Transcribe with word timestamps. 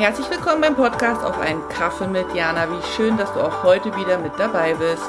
Herzlich 0.00 0.30
willkommen 0.30 0.62
beim 0.62 0.76
Podcast 0.76 1.22
auf 1.22 1.38
einen 1.38 1.60
Kaffee 1.68 2.06
mit 2.06 2.34
Jana. 2.34 2.66
Wie 2.70 2.82
schön, 2.96 3.18
dass 3.18 3.34
du 3.34 3.40
auch 3.40 3.62
heute 3.64 3.94
wieder 3.96 4.16
mit 4.16 4.32
dabei 4.38 4.72
bist. 4.72 5.02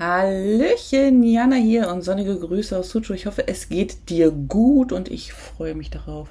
Hallöchen, 0.00 1.22
Jana 1.22 1.54
hier 1.54 1.88
und 1.90 2.02
sonnige 2.02 2.40
Grüße 2.40 2.76
aus 2.76 2.90
Sucho. 2.90 3.12
Ich 3.14 3.26
hoffe, 3.26 3.46
es 3.46 3.68
geht 3.68 4.10
dir 4.10 4.32
gut 4.32 4.90
und 4.90 5.08
ich 5.08 5.32
freue 5.32 5.76
mich 5.76 5.90
darauf, 5.90 6.28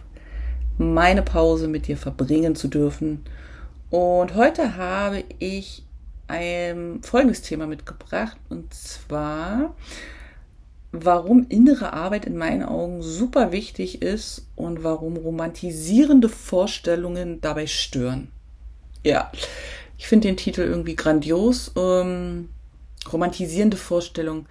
meine 0.77 1.21
Pause 1.21 1.69
mit 1.69 1.87
dir 1.87 1.95
verbringen 1.95 2.57
zu 2.57 2.67
dürfen. 2.67 3.23
Und 3.89 4.35
heute 4.35 4.75
habe 4.75 5.23
ich 5.39 5.85
ein 6.27 6.99
folgendes 7.01 7.43
Thema 7.43 7.65
mitgebracht 7.65 8.35
und 8.49 8.73
zwar 8.73 9.73
warum 10.91 11.45
innere 11.49 11.93
Arbeit 11.93 12.25
in 12.25 12.37
meinen 12.37 12.63
Augen 12.63 13.01
super 13.01 13.51
wichtig 13.51 14.01
ist 14.01 14.47
und 14.55 14.83
warum 14.83 15.17
romantisierende 15.17 16.29
Vorstellungen 16.29 17.41
dabei 17.41 17.67
stören. 17.67 18.29
Ja, 19.03 19.31
ich 19.97 20.07
finde 20.07 20.27
den 20.27 20.37
Titel 20.37 20.61
irgendwie 20.61 20.95
grandios. 20.95 21.71
Ähm, 21.75 22.49
romantisierende 23.11 23.77
Vorstellungen. 23.77 24.47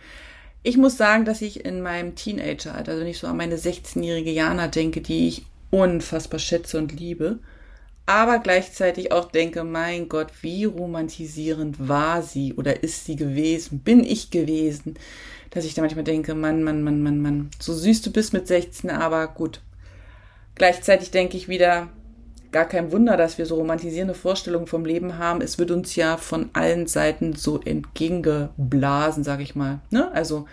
Ich 0.62 0.76
muss 0.76 0.96
sagen, 0.96 1.24
dass 1.24 1.42
ich 1.42 1.64
in 1.64 1.80
meinem 1.80 2.14
Teenageralter, 2.14 2.92
also 2.92 3.04
ich 3.04 3.18
so 3.18 3.26
an 3.26 3.36
meine 3.36 3.56
16-jährige 3.56 4.30
Jana 4.30 4.68
denke, 4.68 5.00
die 5.00 5.28
ich 5.28 5.46
unfassbar 5.70 6.40
schätze 6.40 6.78
und 6.78 6.98
liebe, 6.98 7.38
aber 8.06 8.38
gleichzeitig 8.38 9.12
auch 9.12 9.30
denke, 9.30 9.64
mein 9.64 10.08
Gott, 10.08 10.28
wie 10.40 10.64
romantisierend 10.64 11.88
war 11.88 12.22
sie 12.22 12.54
oder 12.54 12.82
ist 12.82 13.04
sie 13.04 13.16
gewesen, 13.16 13.80
bin 13.80 14.02
ich 14.02 14.30
gewesen, 14.30 14.94
dass 15.58 15.66
ich 15.66 15.74
da 15.74 15.82
manchmal 15.82 16.04
denke, 16.04 16.34
Mann, 16.34 16.62
Mann, 16.62 16.82
Mann, 16.82 17.02
Mann, 17.02 17.20
Mann, 17.20 17.50
so 17.58 17.74
süß 17.74 18.02
du 18.02 18.12
bist 18.12 18.32
mit 18.32 18.46
16, 18.46 18.90
aber 18.90 19.26
gut. 19.26 19.60
Gleichzeitig 20.54 21.10
denke 21.10 21.36
ich 21.36 21.48
wieder, 21.48 21.88
gar 22.52 22.64
kein 22.64 22.92
Wunder, 22.92 23.16
dass 23.16 23.38
wir 23.38 23.46
so 23.46 23.56
romantisierende 23.56 24.14
Vorstellungen 24.14 24.66
vom 24.66 24.84
Leben 24.84 25.18
haben. 25.18 25.40
Es 25.40 25.58
wird 25.58 25.70
uns 25.70 25.96
ja 25.96 26.16
von 26.16 26.50
allen 26.52 26.86
Seiten 26.86 27.34
so 27.34 27.60
entgegengeblasen, 27.60 29.24
sag 29.24 29.40
ich 29.40 29.54
mal. 29.54 29.80
Ne? 29.90 30.10
Also 30.12 30.46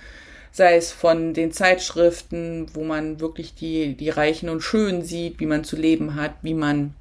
sei 0.51 0.75
es 0.75 0.91
von 0.91 1.33
den 1.33 1.51
Zeitschriften, 1.51 2.67
wo 2.73 2.83
man 2.83 3.19
wirklich 3.19 3.55
die, 3.55 3.95
die 3.95 4.09
Reichen 4.09 4.49
und 4.49 4.61
Schönen 4.61 5.03
sieht, 5.03 5.39
wie 5.39 5.45
man 5.45 5.63
zu 5.63 5.75
leben 5.75 6.15
hat, 6.15 6.33
wie 6.41 6.53
man 6.53 6.93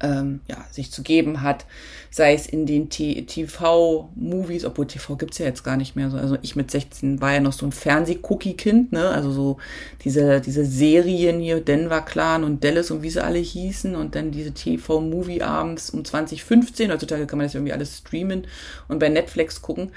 ähm, 0.00 0.40
ja, 0.48 0.64
sich 0.70 0.90
zu 0.90 1.02
geben 1.02 1.42
hat, 1.42 1.66
sei 2.10 2.32
es 2.32 2.46
in 2.46 2.66
den 2.66 2.88
TV-Movies, 2.88 4.64
obwohl 4.64 4.86
TV 4.86 5.16
gibt's 5.16 5.38
ja 5.38 5.46
jetzt 5.46 5.62
gar 5.62 5.76
nicht 5.76 5.94
mehr 5.94 6.10
so. 6.10 6.16
Also 6.16 6.38
ich 6.42 6.56
mit 6.56 6.70
16 6.70 7.20
war 7.20 7.34
ja 7.34 7.40
noch 7.40 7.52
so 7.52 7.66
ein 7.66 7.72
Fernseh-Cookie-Kind, 7.72 8.92
ne? 8.92 9.10
Also 9.10 9.30
so 9.30 9.58
diese, 10.04 10.40
diese 10.40 10.64
Serien 10.64 11.38
hier, 11.40 11.60
Denver 11.60 12.00
Clan 12.00 12.44
und 12.44 12.64
Dallas 12.64 12.90
und 12.90 13.02
wie 13.02 13.10
sie 13.10 13.22
alle 13.22 13.38
hießen 13.38 13.94
und 13.94 14.14
dann 14.14 14.30
diese 14.30 14.52
TV-Movie 14.52 15.42
abends 15.42 15.90
um 15.90 16.04
2015. 16.04 16.90
Heutzutage 16.90 17.26
kann 17.26 17.38
man 17.38 17.46
das 17.46 17.54
irgendwie 17.54 17.72
alles 17.72 17.98
streamen 17.98 18.46
und 18.88 18.98
bei 18.98 19.08
Netflix 19.08 19.60
gucken. 19.60 19.90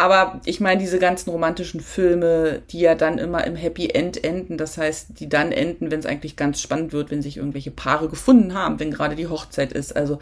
Aber 0.00 0.40
ich 0.44 0.60
meine, 0.60 0.80
diese 0.80 0.98
ganzen 0.98 1.30
romantischen 1.30 1.80
Filme, 1.80 2.62
die 2.70 2.80
ja 2.80 2.94
dann 2.94 3.18
immer 3.18 3.44
im 3.44 3.56
Happy 3.56 3.90
End 3.90 4.22
enden, 4.24 4.56
das 4.56 4.78
heißt, 4.78 5.18
die 5.18 5.28
dann 5.28 5.50
enden, 5.52 5.90
wenn 5.90 5.98
es 5.98 6.06
eigentlich 6.06 6.36
ganz 6.36 6.60
spannend 6.60 6.92
wird, 6.92 7.10
wenn 7.10 7.20
sich 7.20 7.36
irgendwelche 7.36 7.72
Paare 7.72 8.08
gefunden 8.08 8.54
haben, 8.54 8.78
wenn 8.78 8.92
gerade 8.92 9.16
die 9.16 9.26
Hochzeit 9.26 9.47
ist. 9.56 9.96
Also 9.96 10.18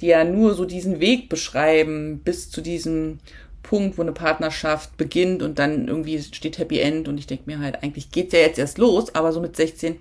die 0.00 0.06
ja 0.06 0.24
nur 0.24 0.54
so 0.54 0.64
diesen 0.64 1.00
Weg 1.00 1.28
beschreiben 1.28 2.20
bis 2.24 2.50
zu 2.50 2.60
diesem 2.60 3.20
Punkt, 3.62 3.96
wo 3.98 4.02
eine 4.02 4.12
Partnerschaft 4.12 4.96
beginnt 4.96 5.42
und 5.42 5.58
dann 5.58 5.88
irgendwie 5.88 6.20
steht 6.20 6.58
Happy 6.58 6.80
End. 6.80 7.08
Und 7.08 7.18
ich 7.18 7.26
denke 7.26 7.44
mir 7.46 7.58
halt, 7.58 7.82
eigentlich 7.82 8.10
geht's 8.10 8.32
ja 8.32 8.40
jetzt 8.40 8.58
erst 8.58 8.78
los, 8.78 9.14
aber 9.14 9.32
so 9.32 9.40
mit 9.40 9.56
16 9.56 9.96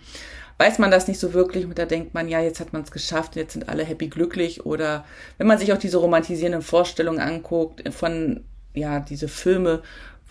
weiß 0.58 0.80
man 0.80 0.92
das 0.92 1.08
nicht 1.08 1.20
so 1.20 1.34
wirklich. 1.34 1.66
Und 1.66 1.78
da 1.78 1.86
denkt 1.86 2.14
man, 2.14 2.28
ja, 2.28 2.42
jetzt 2.42 2.60
hat 2.60 2.74
man 2.74 2.84
es 2.84 2.92
geschafft, 2.92 3.36
jetzt 3.36 3.54
sind 3.54 3.70
alle 3.70 3.84
happy 3.84 4.08
glücklich. 4.08 4.66
Oder 4.66 5.06
wenn 5.38 5.48
man 5.48 5.58
sich 5.58 5.74
auch 5.74 5.78
diese 5.78 5.98
romantisierenden 5.98 6.62
Vorstellungen 6.62 7.20
anguckt 7.20 7.84
von 7.94 8.44
ja, 8.76 9.00
diese 9.00 9.28
Filme, 9.28 9.82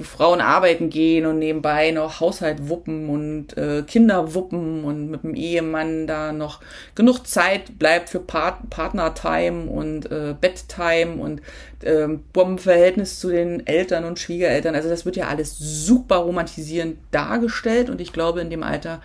Frauen 0.04 0.40
arbeiten 0.40 0.90
gehen 0.90 1.26
und 1.26 1.38
nebenbei 1.38 1.90
noch 1.90 2.20
Haushalt 2.20 2.68
wuppen 2.68 3.08
und 3.08 3.56
äh, 3.56 3.82
Kinder 3.86 4.34
wuppen 4.34 4.84
und 4.84 5.10
mit 5.10 5.22
dem 5.22 5.34
Ehemann 5.34 6.06
da 6.06 6.32
noch 6.32 6.60
genug 6.94 7.26
Zeit 7.26 7.78
bleibt 7.78 8.08
für 8.08 8.20
Part 8.20 8.70
Partnertime 8.70 9.70
und 9.70 10.10
äh, 10.10 10.34
Betttime 10.40 11.22
und 11.22 11.40
äh, 11.82 12.08
Bombenverhältnis 12.32 13.20
zu 13.20 13.30
den 13.30 13.66
Eltern 13.66 14.04
und 14.04 14.18
Schwiegereltern. 14.18 14.74
Also 14.74 14.88
das 14.88 15.04
wird 15.04 15.16
ja 15.16 15.28
alles 15.28 15.56
super 15.58 16.16
romantisierend 16.16 16.98
dargestellt 17.10 17.90
und 17.90 18.00
ich 18.00 18.12
glaube 18.12 18.40
in 18.40 18.50
dem 18.50 18.62
Alter 18.62 19.00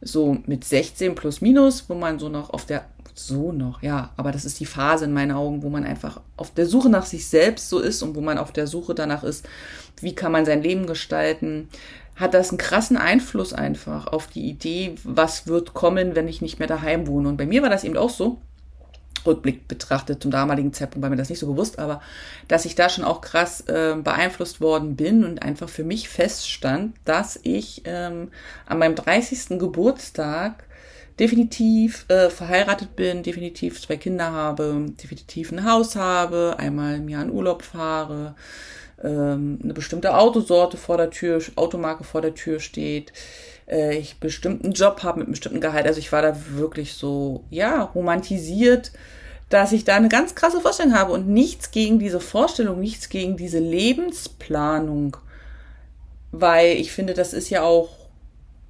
so 0.00 0.38
mit 0.46 0.64
16 0.64 1.14
plus 1.14 1.40
minus, 1.40 1.88
wo 1.88 1.94
man 1.94 2.18
so 2.18 2.28
noch 2.28 2.50
auf 2.50 2.66
der 2.66 2.84
so 3.18 3.52
noch, 3.52 3.82
ja, 3.82 4.10
aber 4.16 4.32
das 4.32 4.44
ist 4.44 4.60
die 4.60 4.66
Phase 4.66 5.04
in 5.04 5.12
meinen 5.12 5.32
Augen, 5.32 5.62
wo 5.62 5.68
man 5.68 5.84
einfach 5.84 6.20
auf 6.36 6.52
der 6.52 6.66
Suche 6.66 6.88
nach 6.88 7.06
sich 7.06 7.26
selbst 7.28 7.68
so 7.68 7.80
ist 7.80 8.02
und 8.02 8.14
wo 8.14 8.20
man 8.20 8.38
auf 8.38 8.52
der 8.52 8.66
Suche 8.66 8.94
danach 8.94 9.24
ist, 9.24 9.48
wie 10.00 10.14
kann 10.14 10.32
man 10.32 10.44
sein 10.44 10.62
Leben 10.62 10.86
gestalten, 10.86 11.68
hat 12.16 12.34
das 12.34 12.50
einen 12.50 12.58
krassen 12.58 12.96
Einfluss 12.96 13.52
einfach 13.52 14.08
auf 14.08 14.26
die 14.26 14.48
Idee, 14.48 14.94
was 15.04 15.46
wird 15.46 15.74
kommen, 15.74 16.16
wenn 16.16 16.28
ich 16.28 16.42
nicht 16.42 16.58
mehr 16.58 16.68
daheim 16.68 17.06
wohne. 17.06 17.28
Und 17.28 17.36
bei 17.36 17.46
mir 17.46 17.62
war 17.62 17.70
das 17.70 17.84
eben 17.84 17.96
auch 17.96 18.10
so, 18.10 18.40
Rückblick 19.26 19.68
betrachtet 19.68 20.22
zum 20.22 20.30
damaligen 20.30 20.72
Zeitpunkt 20.72 21.02
war 21.02 21.10
mir 21.10 21.16
das 21.16 21.30
nicht 21.30 21.38
so 21.38 21.46
bewusst, 21.46 21.78
aber 21.78 22.00
dass 22.48 22.64
ich 22.64 22.74
da 22.74 22.88
schon 22.88 23.04
auch 23.04 23.20
krass 23.20 23.60
äh, 23.62 23.96
beeinflusst 24.02 24.60
worden 24.60 24.96
bin 24.96 25.24
und 25.24 25.42
einfach 25.42 25.68
für 25.68 25.84
mich 25.84 26.08
feststand, 26.08 26.96
dass 27.04 27.38
ich 27.42 27.82
ähm, 27.84 28.30
an 28.66 28.78
meinem 28.78 28.94
30. 28.94 29.58
Geburtstag 29.58 30.64
definitiv 31.18 32.06
äh, 32.08 32.30
verheiratet 32.30 32.94
bin, 32.96 33.22
definitiv 33.22 33.80
zwei 33.80 33.96
Kinder 33.96 34.32
habe, 34.32 34.86
definitiv 35.02 35.50
ein 35.52 35.64
Haus 35.64 35.96
habe, 35.96 36.56
einmal 36.58 36.96
im 36.96 37.08
Jahr 37.08 37.24
in 37.24 37.30
Urlaub 37.30 37.62
fahre, 37.62 38.34
ähm, 39.02 39.58
eine 39.62 39.74
bestimmte 39.74 40.16
Autosorte 40.16 40.76
vor 40.76 40.96
der 40.96 41.10
Tür, 41.10 41.40
Automarke 41.56 42.04
vor 42.04 42.20
der 42.20 42.34
Tür 42.34 42.60
steht, 42.60 43.12
äh, 43.68 43.96
ich 43.96 44.18
bestimmten 44.18 44.72
Job 44.72 45.02
habe 45.02 45.18
mit 45.18 45.26
einem 45.26 45.32
bestimmten 45.32 45.60
Gehalt. 45.60 45.86
Also 45.86 45.98
ich 45.98 46.12
war 46.12 46.22
da 46.22 46.36
wirklich 46.50 46.94
so, 46.94 47.44
ja, 47.50 47.82
romantisiert, 47.82 48.92
dass 49.48 49.72
ich 49.72 49.84
da 49.84 49.96
eine 49.96 50.08
ganz 50.08 50.34
krasse 50.34 50.60
Vorstellung 50.60 50.94
habe 50.94 51.12
und 51.12 51.28
nichts 51.28 51.70
gegen 51.70 51.98
diese 51.98 52.20
Vorstellung, 52.20 52.80
nichts 52.80 53.08
gegen 53.08 53.36
diese 53.36 53.58
Lebensplanung, 53.58 55.16
weil 56.32 56.76
ich 56.76 56.92
finde, 56.92 57.14
das 57.14 57.32
ist 57.32 57.48
ja 57.48 57.62
auch 57.62 57.90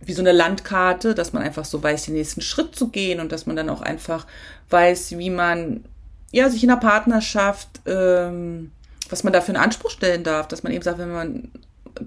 wie 0.01 0.13
so 0.13 0.23
eine 0.23 0.31
Landkarte, 0.33 1.15
dass 1.15 1.33
man 1.33 1.43
einfach 1.43 1.65
so 1.65 1.83
weiß, 1.83 2.05
den 2.05 2.15
nächsten 2.15 2.41
Schritt 2.41 2.77
zu 2.77 2.89
gehen 2.89 3.19
und 3.19 3.33
dass 3.33 3.47
man 3.47 3.57
dann 3.57 3.69
auch 3.69 3.81
einfach 3.81 4.27
weiß, 4.71 5.19
wie 5.19 5.31
man 5.31 5.85
ja 6.31 6.49
sich 6.51 6.63
in 6.63 6.69
der 6.69 6.77
Partnerschaft, 6.77 7.69
ähm, 7.87 8.71
was 9.11 9.25
man 9.25 9.33
da 9.33 9.41
für 9.41 9.49
einen 9.49 9.63
Anspruch 9.63 9.91
stellen 9.91 10.23
darf, 10.23 10.47
dass 10.47 10.63
man 10.63 10.73
eben 10.73 10.83
sagt, 10.83 10.99
wenn 10.99 11.11
man 11.11 11.51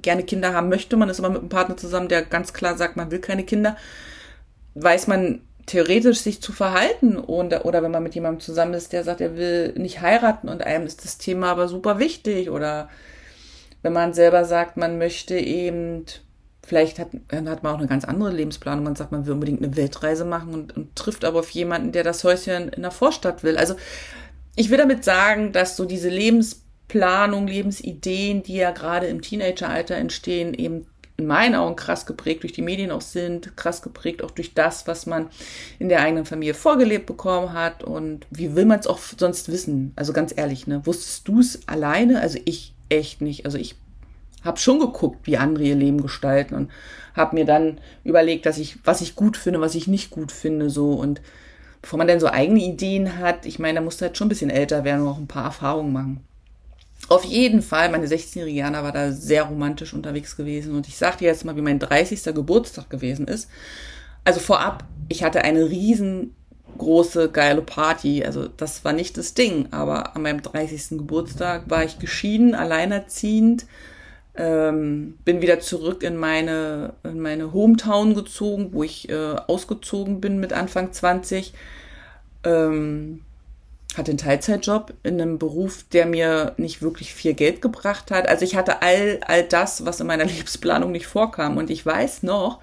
gerne 0.01 0.23
Kinder 0.23 0.53
haben 0.53 0.69
möchte, 0.69 0.97
man 0.97 1.09
ist 1.09 1.19
aber 1.19 1.29
mit 1.29 1.39
einem 1.39 1.49
Partner 1.49 1.77
zusammen, 1.77 2.07
der 2.07 2.23
ganz 2.23 2.53
klar 2.53 2.77
sagt, 2.77 2.97
man 2.97 3.11
will 3.11 3.19
keine 3.19 3.43
Kinder, 3.43 3.77
weiß 4.75 5.07
man 5.07 5.41
theoretisch 5.65 6.19
sich 6.19 6.41
zu 6.41 6.53
verhalten 6.53 7.17
und, 7.17 7.53
oder 7.65 7.83
wenn 7.83 7.91
man 7.91 8.03
mit 8.03 8.15
jemandem 8.15 8.39
zusammen 8.39 8.73
ist, 8.73 8.93
der 8.93 9.03
sagt, 9.03 9.21
er 9.21 9.37
will 9.37 9.73
nicht 9.77 10.01
heiraten 10.01 10.49
und 10.49 10.63
einem 10.63 10.85
ist 10.85 11.05
das 11.05 11.17
Thema 11.17 11.51
aber 11.51 11.67
super 11.67 11.99
wichtig 11.99 12.49
oder 12.49 12.89
wenn 13.81 13.93
man 13.93 14.13
selber 14.13 14.45
sagt, 14.45 14.77
man 14.77 14.97
möchte 14.97 15.37
eben 15.37 16.05
Vielleicht 16.63 16.99
hat, 16.99 17.09
hat 17.31 17.63
man 17.63 17.73
auch 17.73 17.79
eine 17.79 17.87
ganz 17.87 18.05
andere 18.05 18.31
Lebensplanung. 18.31 18.83
Man 18.83 18.95
sagt, 18.95 19.11
man 19.11 19.25
will 19.25 19.33
unbedingt 19.33 19.63
eine 19.63 19.75
Weltreise 19.75 20.25
machen 20.25 20.53
und, 20.53 20.77
und 20.77 20.95
trifft 20.95 21.25
aber 21.25 21.39
auf 21.39 21.49
jemanden, 21.49 21.91
der 21.91 22.03
das 22.03 22.23
Häuschen 22.23 22.69
in 22.69 22.83
der 22.83 22.91
Vorstadt 22.91 23.43
will. 23.43 23.57
Also 23.57 23.75
ich 24.55 24.69
will 24.69 24.77
damit 24.77 25.03
sagen, 25.03 25.53
dass 25.53 25.75
so 25.75 25.85
diese 25.85 26.09
Lebensplanung, 26.09 26.61
Lebensideen, 26.93 28.43
die 28.43 28.55
ja 28.55 28.71
gerade 28.71 29.07
im 29.07 29.21
Teenageralter 29.21 29.95
entstehen, 29.95 30.53
eben 30.53 30.85
in 31.17 31.27
meinen 31.27 31.55
Augen 31.55 31.75
krass 31.75 32.05
geprägt 32.05 32.43
durch 32.43 32.53
die 32.53 32.63
Medien 32.63 32.91
auch 32.91 33.01
sind, 33.01 33.55
krass 33.55 33.81
geprägt 33.81 34.23
auch 34.23 34.31
durch 34.31 34.53
das, 34.53 34.87
was 34.87 35.05
man 35.05 35.29
in 35.77 35.87
der 35.87 36.01
eigenen 36.01 36.25
Familie 36.25 36.53
vorgelebt 36.53 37.05
bekommen 37.05 37.53
hat. 37.53 37.83
Und 37.83 38.25
wie 38.31 38.55
will 38.55 38.65
man 38.65 38.79
es 38.79 38.87
auch 38.87 38.99
sonst 39.17 39.51
wissen? 39.51 39.93
Also 39.95 40.13
ganz 40.13 40.33
ehrlich, 40.35 40.67
ne? 40.67 40.85
Wusstest 40.85 41.27
du 41.27 41.39
es 41.39 41.67
alleine? 41.67 42.21
Also 42.21 42.39
ich 42.45 42.73
echt 42.89 43.21
nicht. 43.21 43.45
Also 43.45 43.57
ich 43.57 43.75
habe 44.43 44.57
schon 44.57 44.79
geguckt, 44.79 45.27
wie 45.27 45.37
andere 45.37 45.63
ihr 45.63 45.75
Leben 45.75 46.01
gestalten 46.01 46.55
und 46.55 46.71
habe 47.13 47.35
mir 47.35 47.45
dann 47.45 47.79
überlegt, 48.03 48.45
dass 48.45 48.57
ich, 48.57 48.79
was 48.83 49.01
ich 49.01 49.15
gut 49.15 49.37
finde, 49.37 49.61
was 49.61 49.75
ich 49.75 49.87
nicht 49.87 50.09
gut 50.09 50.31
finde, 50.31 50.69
so 50.69 50.93
und 50.93 51.21
bevor 51.81 51.97
man 51.97 52.07
dann 52.07 52.19
so 52.19 52.27
eigene 52.27 52.59
Ideen 52.63 53.19
hat, 53.19 53.45
ich 53.45 53.59
meine, 53.59 53.79
da 53.79 53.81
musst 53.81 54.01
du 54.01 54.05
halt 54.05 54.17
schon 54.17 54.27
ein 54.27 54.29
bisschen 54.29 54.49
älter 54.49 54.83
werden 54.83 55.01
und 55.01 55.07
auch 55.07 55.17
ein 55.17 55.27
paar 55.27 55.45
Erfahrungen 55.45 55.93
machen. 55.93 56.23
Auf 57.09 57.25
jeden 57.25 57.61
Fall, 57.61 57.89
meine 57.89 58.07
16-jährige 58.07 58.59
Jana 58.59 58.83
war 58.83 58.91
da 58.91 59.11
sehr 59.11 59.43
romantisch 59.43 59.93
unterwegs 59.93 60.37
gewesen 60.37 60.75
und 60.75 60.87
ich 60.87 60.97
sag 60.97 61.17
dir 61.17 61.25
jetzt 61.25 61.43
mal, 61.43 61.55
wie 61.55 61.61
mein 61.61 61.79
30. 61.79 62.23
Geburtstag 62.35 62.89
gewesen 62.89 63.27
ist. 63.27 63.49
Also 64.23 64.39
vorab, 64.39 64.85
ich 65.09 65.23
hatte 65.23 65.43
eine 65.43 65.69
riesengroße, 65.69 67.29
geile 67.31 67.61
Party. 67.61 68.23
Also 68.23 68.47
das 68.47 68.85
war 68.85 68.93
nicht 68.93 69.17
das 69.17 69.33
Ding, 69.33 69.67
aber 69.71 70.15
an 70.15 70.21
meinem 70.21 70.41
30. 70.41 70.99
Geburtstag 70.99 71.69
war 71.69 71.83
ich 71.83 71.99
geschieden, 71.99 72.55
alleinerziehend, 72.55 73.65
ähm, 74.35 75.17
bin 75.25 75.41
wieder 75.41 75.59
zurück 75.59 76.03
in 76.03 76.15
meine, 76.15 76.93
in 77.03 77.19
meine 77.19 77.51
Hometown 77.51 78.15
gezogen, 78.15 78.69
wo 78.71 78.83
ich 78.83 79.09
äh, 79.09 79.35
ausgezogen 79.47 80.21
bin 80.21 80.39
mit 80.39 80.53
Anfang 80.53 80.93
20. 80.93 81.53
Ähm, 82.45 83.21
hatte 83.97 84.11
einen 84.11 84.17
Teilzeitjob 84.17 84.93
in 85.03 85.21
einem 85.21 85.37
Beruf, 85.37 85.83
der 85.91 86.05
mir 86.05 86.53
nicht 86.57 86.81
wirklich 86.81 87.13
viel 87.13 87.33
Geld 87.33 87.61
gebracht 87.61 88.11
hat. 88.11 88.27
Also 88.27 88.45
ich 88.45 88.55
hatte 88.55 88.81
all, 88.81 89.19
all 89.25 89.43
das, 89.43 89.85
was 89.85 89.99
in 89.99 90.07
meiner 90.07 90.25
Lebensplanung 90.25 90.91
nicht 90.91 91.07
vorkam. 91.07 91.57
Und 91.57 91.69
ich 91.69 91.85
weiß 91.85 92.23
noch, 92.23 92.59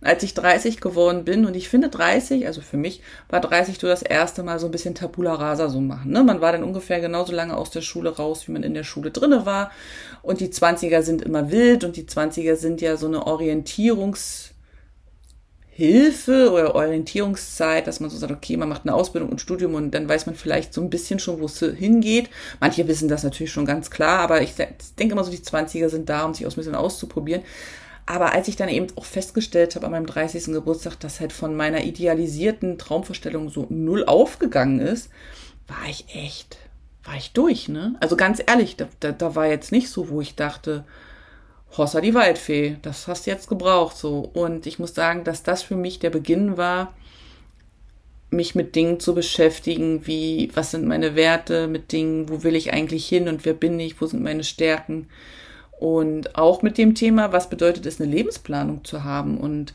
als 0.00 0.22
ich 0.22 0.34
30 0.34 0.80
geworden 0.80 1.24
bin, 1.24 1.46
und 1.46 1.56
ich 1.56 1.68
finde 1.68 1.88
30, 1.88 2.46
also 2.46 2.60
für 2.60 2.76
mich 2.76 3.02
war 3.30 3.40
30 3.40 3.78
so 3.78 3.86
das 3.86 4.02
erste 4.02 4.42
Mal 4.42 4.58
so 4.58 4.66
ein 4.66 4.72
bisschen 4.72 4.94
Tabula 4.94 5.34
Rasa 5.34 5.68
so 5.68 5.80
machen. 5.80 6.10
Ne? 6.10 6.22
Man 6.22 6.40
war 6.40 6.52
dann 6.52 6.64
ungefähr 6.64 7.00
genauso 7.00 7.32
lange 7.32 7.56
aus 7.56 7.70
der 7.70 7.80
Schule 7.80 8.14
raus, 8.14 8.46
wie 8.46 8.52
man 8.52 8.62
in 8.62 8.74
der 8.74 8.84
Schule 8.84 9.10
drinne 9.10 9.46
war. 9.46 9.70
Und 10.22 10.40
die 10.40 10.48
20er 10.48 11.02
sind 11.02 11.22
immer 11.22 11.50
wild 11.50 11.84
und 11.84 11.96
die 11.96 12.04
20er 12.04 12.56
sind 12.56 12.80
ja 12.80 12.96
so 12.96 13.06
eine 13.06 13.24
Orientierungs- 13.24 14.53
Hilfe 15.76 16.52
oder 16.52 16.76
Orientierungszeit, 16.76 17.88
dass 17.88 17.98
man 17.98 18.08
so 18.08 18.16
sagt, 18.16 18.32
okay, 18.32 18.56
man 18.56 18.68
macht 18.68 18.82
eine 18.84 18.94
Ausbildung 18.94 19.30
und 19.30 19.40
Studium 19.40 19.74
und 19.74 19.90
dann 19.90 20.08
weiß 20.08 20.26
man 20.26 20.36
vielleicht 20.36 20.72
so 20.72 20.80
ein 20.80 20.88
bisschen 20.88 21.18
schon, 21.18 21.40
wo 21.40 21.46
es 21.46 21.58
hingeht. 21.58 22.30
Manche 22.60 22.86
wissen 22.86 23.08
das 23.08 23.24
natürlich 23.24 23.52
schon 23.52 23.66
ganz 23.66 23.90
klar, 23.90 24.20
aber 24.20 24.40
ich 24.40 24.54
denke 24.54 25.12
immer 25.12 25.24
so, 25.24 25.32
die 25.32 25.38
20er 25.38 25.88
sind 25.88 26.08
da, 26.08 26.24
um 26.24 26.32
sich 26.32 26.46
auch 26.46 26.52
ein 26.52 26.56
bisschen 26.56 26.76
auszuprobieren. 26.76 27.42
Aber 28.06 28.32
als 28.32 28.46
ich 28.46 28.54
dann 28.54 28.68
eben 28.68 28.86
auch 28.94 29.04
festgestellt 29.04 29.74
habe 29.74 29.86
an 29.86 29.92
meinem 29.92 30.06
30. 30.06 30.44
Geburtstag, 30.46 31.00
dass 31.00 31.18
halt 31.18 31.32
von 31.32 31.56
meiner 31.56 31.82
idealisierten 31.82 32.78
Traumvorstellung 32.78 33.48
so 33.48 33.66
null 33.68 34.04
aufgegangen 34.04 34.78
ist, 34.78 35.10
war 35.66 35.88
ich 35.88 36.04
echt, 36.14 36.58
war 37.02 37.16
ich 37.16 37.32
durch, 37.32 37.68
ne? 37.68 37.96
Also 37.98 38.14
ganz 38.14 38.40
ehrlich, 38.46 38.76
da, 38.76 38.86
da, 39.00 39.10
da 39.10 39.34
war 39.34 39.46
jetzt 39.46 39.72
nicht 39.72 39.88
so, 39.88 40.08
wo 40.08 40.20
ich 40.20 40.36
dachte, 40.36 40.84
Hossa 41.76 42.00
die 42.00 42.14
Waldfee, 42.14 42.76
das 42.82 43.08
hast 43.08 43.26
du 43.26 43.30
jetzt 43.30 43.48
gebraucht 43.48 43.96
so. 43.96 44.30
Und 44.32 44.66
ich 44.66 44.78
muss 44.78 44.94
sagen, 44.94 45.24
dass 45.24 45.42
das 45.42 45.62
für 45.62 45.76
mich 45.76 45.98
der 45.98 46.10
Beginn 46.10 46.56
war, 46.56 46.94
mich 48.30 48.54
mit 48.54 48.74
Dingen 48.76 49.00
zu 49.00 49.14
beschäftigen, 49.14 50.06
wie, 50.06 50.50
was 50.54 50.70
sind 50.70 50.86
meine 50.86 51.14
Werte, 51.16 51.66
mit 51.66 51.92
Dingen, 51.92 52.28
wo 52.28 52.42
will 52.42 52.56
ich 52.56 52.72
eigentlich 52.72 53.06
hin 53.06 53.28
und 53.28 53.44
wer 53.44 53.54
bin 53.54 53.78
ich, 53.80 54.00
wo 54.00 54.06
sind 54.06 54.22
meine 54.22 54.44
Stärken. 54.44 55.08
Und 55.78 56.36
auch 56.36 56.62
mit 56.62 56.78
dem 56.78 56.94
Thema, 56.94 57.32
was 57.32 57.50
bedeutet 57.50 57.86
es, 57.86 58.00
eine 58.00 58.10
Lebensplanung 58.10 58.84
zu 58.84 59.04
haben. 59.04 59.38
Und 59.38 59.74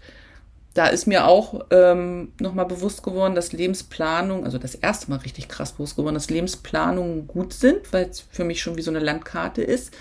da 0.73 0.87
ist 0.87 1.07
mir 1.07 1.27
auch 1.27 1.65
ähm, 1.71 2.31
nochmal 2.39 2.65
bewusst 2.65 3.03
geworden, 3.03 3.35
dass 3.35 3.51
Lebensplanung, 3.51 4.45
also 4.45 4.57
das 4.57 4.75
erste 4.75 5.09
Mal 5.09 5.19
richtig 5.19 5.49
krass 5.49 5.73
bewusst 5.73 5.97
geworden, 5.97 6.15
dass 6.15 6.29
Lebensplanungen 6.29 7.27
gut 7.27 7.53
sind, 7.53 7.91
weil 7.91 8.05
es 8.05 8.21
für 8.21 8.45
mich 8.45 8.61
schon 8.61 8.77
wie 8.77 8.81
so 8.81 8.91
eine 8.91 8.99
Landkarte 8.99 9.61
ist 9.61 9.91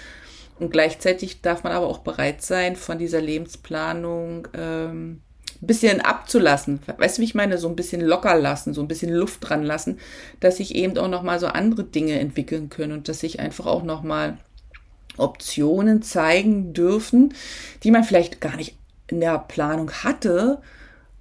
und 0.59 0.71
gleichzeitig 0.71 1.41
darf 1.41 1.65
man 1.65 1.73
aber 1.73 1.87
auch 1.87 1.99
bereit 1.99 2.43
sein, 2.43 2.77
von 2.77 2.99
dieser 2.99 3.21
Lebensplanung 3.21 4.49
ähm, 4.55 5.21
ein 5.61 5.67
bisschen 5.67 6.01
abzulassen. 6.01 6.81
Weißt 6.99 7.19
du, 7.19 7.23
wie 7.23 7.27
ich 7.27 7.35
meine? 7.35 7.59
So 7.59 7.69
ein 7.69 7.77
bisschen 7.77 8.01
locker 8.01 8.37
lassen, 8.37 8.75
so 8.75 8.81
ein 8.81 8.89
bisschen 8.89 9.13
Luft 9.13 9.49
dran 9.49 9.63
lassen, 9.63 9.99
dass 10.41 10.59
sich 10.59 10.75
eben 10.75 10.97
auch 10.99 11.09
nochmal 11.09 11.41
so 11.41 11.47
andere 11.49 11.85
Dinge 11.85 12.19
entwickeln 12.19 12.69
können 12.69 12.93
und 12.93 13.09
dass 13.09 13.21
sich 13.21 13.41
einfach 13.41 13.67
auch 13.67 13.83
nochmal 13.83 14.39
Optionen 15.17 16.03
zeigen 16.03 16.73
dürfen, 16.73 17.35
die 17.83 17.91
man 17.91 18.05
vielleicht 18.05 18.41
gar 18.41 18.57
nicht 18.57 18.77
in 19.09 19.21
der 19.21 19.39
Planung 19.39 19.91
hatte, 19.91 20.61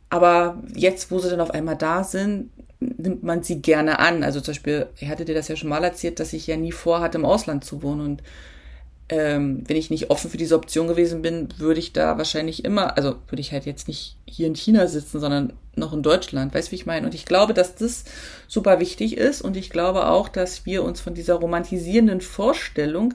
aber 0.09 0.61
jetzt, 0.73 1.11
wo 1.11 1.19
sie 1.19 1.29
dann 1.29 1.41
auf 1.41 1.51
einmal 1.51 1.75
da 1.75 2.03
sind, 2.03 2.49
nimmt 2.79 3.23
man 3.23 3.43
sie 3.43 3.61
gerne 3.61 3.99
an. 3.99 4.23
Also 4.23 4.39
zum 4.39 4.53
Beispiel, 4.53 4.87
ich 4.97 5.09
hatte 5.09 5.25
dir 5.25 5.35
das 5.35 5.47
ja 5.47 5.55
schon 5.55 5.69
mal 5.69 5.83
erzählt, 5.83 6.19
dass 6.19 6.33
ich 6.33 6.47
ja 6.47 6.57
nie 6.57 6.71
vorhatte, 6.71 7.17
im 7.17 7.25
Ausland 7.25 7.65
zu 7.65 7.81
wohnen 7.81 8.01
und 8.01 8.23
ähm, 9.09 9.63
wenn 9.67 9.77
ich 9.77 9.89
nicht 9.89 10.09
offen 10.09 10.29
für 10.29 10.37
diese 10.37 10.55
Option 10.55 10.87
gewesen 10.87 11.21
bin, 11.21 11.47
würde 11.57 11.79
ich 11.79 11.93
da 11.93 12.17
wahrscheinlich 12.17 12.65
immer, 12.65 12.97
also 12.97 13.15
würde 13.29 13.39
ich 13.39 13.53
halt 13.53 13.65
jetzt 13.65 13.87
nicht 13.87 14.17
hier 14.25 14.47
in 14.47 14.55
China 14.55 14.87
sitzen, 14.87 15.19
sondern 15.19 15.53
noch 15.75 15.93
in 15.93 16.03
Deutschland. 16.03 16.53
Weißt 16.53 16.67
du, 16.67 16.71
wie 16.71 16.75
ich 16.75 16.85
meine? 16.85 17.05
Und 17.05 17.15
ich 17.15 17.25
glaube, 17.25 17.53
dass 17.53 17.75
das 17.75 18.03
super 18.47 18.79
wichtig 18.79 19.15
ist. 19.15 19.41
Und 19.41 19.55
ich 19.55 19.69
glaube 19.69 20.07
auch, 20.07 20.27
dass 20.27 20.65
wir 20.65 20.83
uns 20.83 20.99
von 20.99 21.13
dieser 21.13 21.35
romantisierenden 21.35 22.19
Vorstellung, 22.19 23.13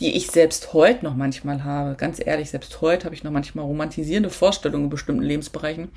die 0.00 0.16
ich 0.16 0.28
selbst 0.28 0.72
heute 0.72 1.04
noch 1.04 1.14
manchmal 1.14 1.62
habe, 1.64 1.94
ganz 1.94 2.20
ehrlich, 2.24 2.50
selbst 2.50 2.80
heute 2.80 3.04
habe 3.04 3.14
ich 3.14 3.22
noch 3.22 3.30
manchmal 3.30 3.64
romantisierende 3.64 4.30
Vorstellungen 4.30 4.84
in 4.84 4.90
bestimmten 4.90 5.22
Lebensbereichen, 5.22 5.88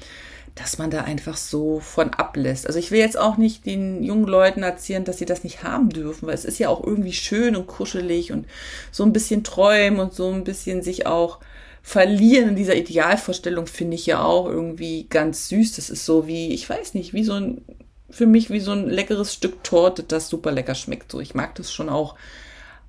dass 0.54 0.78
man 0.78 0.92
da 0.92 1.02
einfach 1.02 1.38
so 1.38 1.80
von 1.80 2.12
ablässt. 2.12 2.68
Also 2.68 2.78
ich 2.78 2.92
will 2.92 3.00
jetzt 3.00 3.18
auch 3.18 3.38
nicht 3.38 3.66
den 3.66 4.04
jungen 4.04 4.28
Leuten 4.28 4.64
erzählen, 4.64 5.04
dass 5.04 5.18
sie 5.18 5.26
das 5.26 5.44
nicht 5.44 5.64
haben 5.64 5.90
dürfen, 5.90 6.28
weil 6.28 6.36
es 6.36 6.46
ist 6.46 6.60
ja 6.60 6.70
auch 6.70 6.84
irgendwie 6.84 7.14
schön 7.14 7.56
und 7.56 7.68
kuschelig 7.68 8.32
und 8.32 8.46
so 8.92 9.04
ein 9.04 9.14
bisschen 9.14 9.44
träumen 9.44 10.00
und 10.00 10.14
so 10.14 10.32
ein 10.32 10.44
bisschen 10.44 10.84
sich 10.84 11.08
auch 11.08 11.40
verlieren 11.88 12.50
in 12.50 12.56
dieser 12.58 12.76
Idealvorstellung 12.76 13.66
finde 13.66 13.96
ich 13.96 14.06
ja 14.06 14.22
auch 14.22 14.46
irgendwie 14.46 15.08
ganz 15.10 15.48
süß. 15.48 15.78
Das 15.78 15.90
ist 15.90 16.06
so 16.06 16.28
wie, 16.28 16.54
ich 16.54 16.70
weiß 16.70 16.96
nicht, 16.96 17.14
wie 17.14 17.24
so 17.24 17.34
ein, 17.34 17.62
für 18.10 18.26
mich 18.26 18.50
wie 18.50 18.60
so 18.60 18.74
ein 18.74 18.90
leckeres 18.90 19.34
Stück 19.34 19.64
Torte, 19.64 20.04
das 20.04 20.28
super 20.28 20.52
lecker 20.52 20.76
schmeckt. 20.76 21.12
So, 21.12 21.22
ich 21.22 21.34
mag 21.34 21.56
das 21.56 21.72
schon 21.72 21.88
auch. 21.88 22.16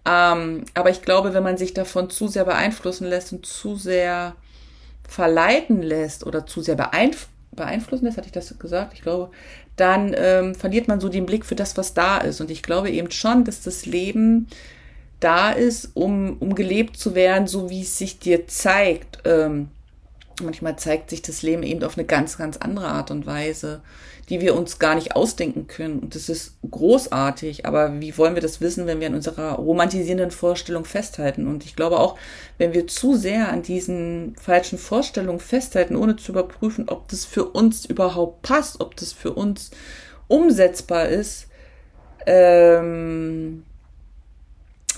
Ähm, 0.08 0.64
aber 0.74 0.90
ich 0.90 1.02
glaube, 1.02 1.34
wenn 1.34 1.42
man 1.42 1.58
sich 1.58 1.74
davon 1.74 2.08
zu 2.08 2.28
sehr 2.28 2.44
beeinflussen 2.44 3.06
lässt 3.06 3.32
und 3.32 3.44
zu 3.44 3.76
sehr 3.76 4.34
verleiten 5.06 5.82
lässt 5.82 6.24
oder 6.24 6.46
zu 6.46 6.62
sehr 6.62 6.76
beeinflusst, 6.76 7.28
beeinflussen 7.58 8.04
lässt, 8.04 8.16
hatte 8.16 8.28
ich 8.28 8.32
das 8.32 8.58
gesagt, 8.58 8.94
ich 8.94 9.02
glaube, 9.02 9.30
dann 9.76 10.14
ähm, 10.16 10.54
verliert 10.54 10.88
man 10.88 11.00
so 11.00 11.08
den 11.08 11.26
Blick 11.26 11.44
für 11.44 11.56
das, 11.56 11.76
was 11.76 11.92
da 11.92 12.18
ist. 12.18 12.40
Und 12.40 12.50
ich 12.50 12.62
glaube 12.62 12.90
eben 12.90 13.10
schon, 13.10 13.44
dass 13.44 13.62
das 13.62 13.84
Leben 13.84 14.48
da 15.20 15.50
ist, 15.50 15.90
um, 15.94 16.36
um 16.38 16.54
gelebt 16.54 16.96
zu 16.96 17.14
werden, 17.14 17.46
so 17.46 17.68
wie 17.68 17.82
es 17.82 17.98
sich 17.98 18.18
dir 18.18 18.46
zeigt. 18.46 19.18
Ähm, 19.24 19.68
manchmal 20.42 20.76
zeigt 20.76 21.10
sich 21.10 21.22
das 21.22 21.42
Leben 21.42 21.62
eben 21.62 21.82
auf 21.84 21.96
eine 21.96 22.06
ganz, 22.06 22.38
ganz 22.38 22.56
andere 22.56 22.88
Art 22.88 23.10
und 23.10 23.26
Weise 23.26 23.82
die 24.28 24.40
wir 24.40 24.54
uns 24.54 24.78
gar 24.78 24.94
nicht 24.94 25.16
ausdenken 25.16 25.66
können. 25.66 26.00
Und 26.00 26.14
das 26.14 26.28
ist 26.28 26.56
großartig, 26.70 27.64
aber 27.64 28.00
wie 28.00 28.16
wollen 28.18 28.34
wir 28.34 28.42
das 28.42 28.60
wissen, 28.60 28.86
wenn 28.86 29.00
wir 29.00 29.06
an 29.06 29.14
unserer 29.14 29.52
romantisierenden 29.52 30.30
Vorstellung 30.30 30.84
festhalten? 30.84 31.46
Und 31.46 31.64
ich 31.64 31.76
glaube 31.76 31.98
auch, 31.98 32.18
wenn 32.58 32.74
wir 32.74 32.86
zu 32.86 33.16
sehr 33.16 33.48
an 33.48 33.62
diesen 33.62 34.36
falschen 34.40 34.78
Vorstellungen 34.78 35.40
festhalten, 35.40 35.96
ohne 35.96 36.16
zu 36.16 36.32
überprüfen, 36.32 36.88
ob 36.88 37.08
das 37.08 37.24
für 37.24 37.44
uns 37.44 37.86
überhaupt 37.86 38.42
passt, 38.42 38.80
ob 38.80 38.96
das 38.96 39.12
für 39.12 39.32
uns 39.32 39.70
umsetzbar 40.26 41.08
ist, 41.08 41.46
ähm, 42.26 43.64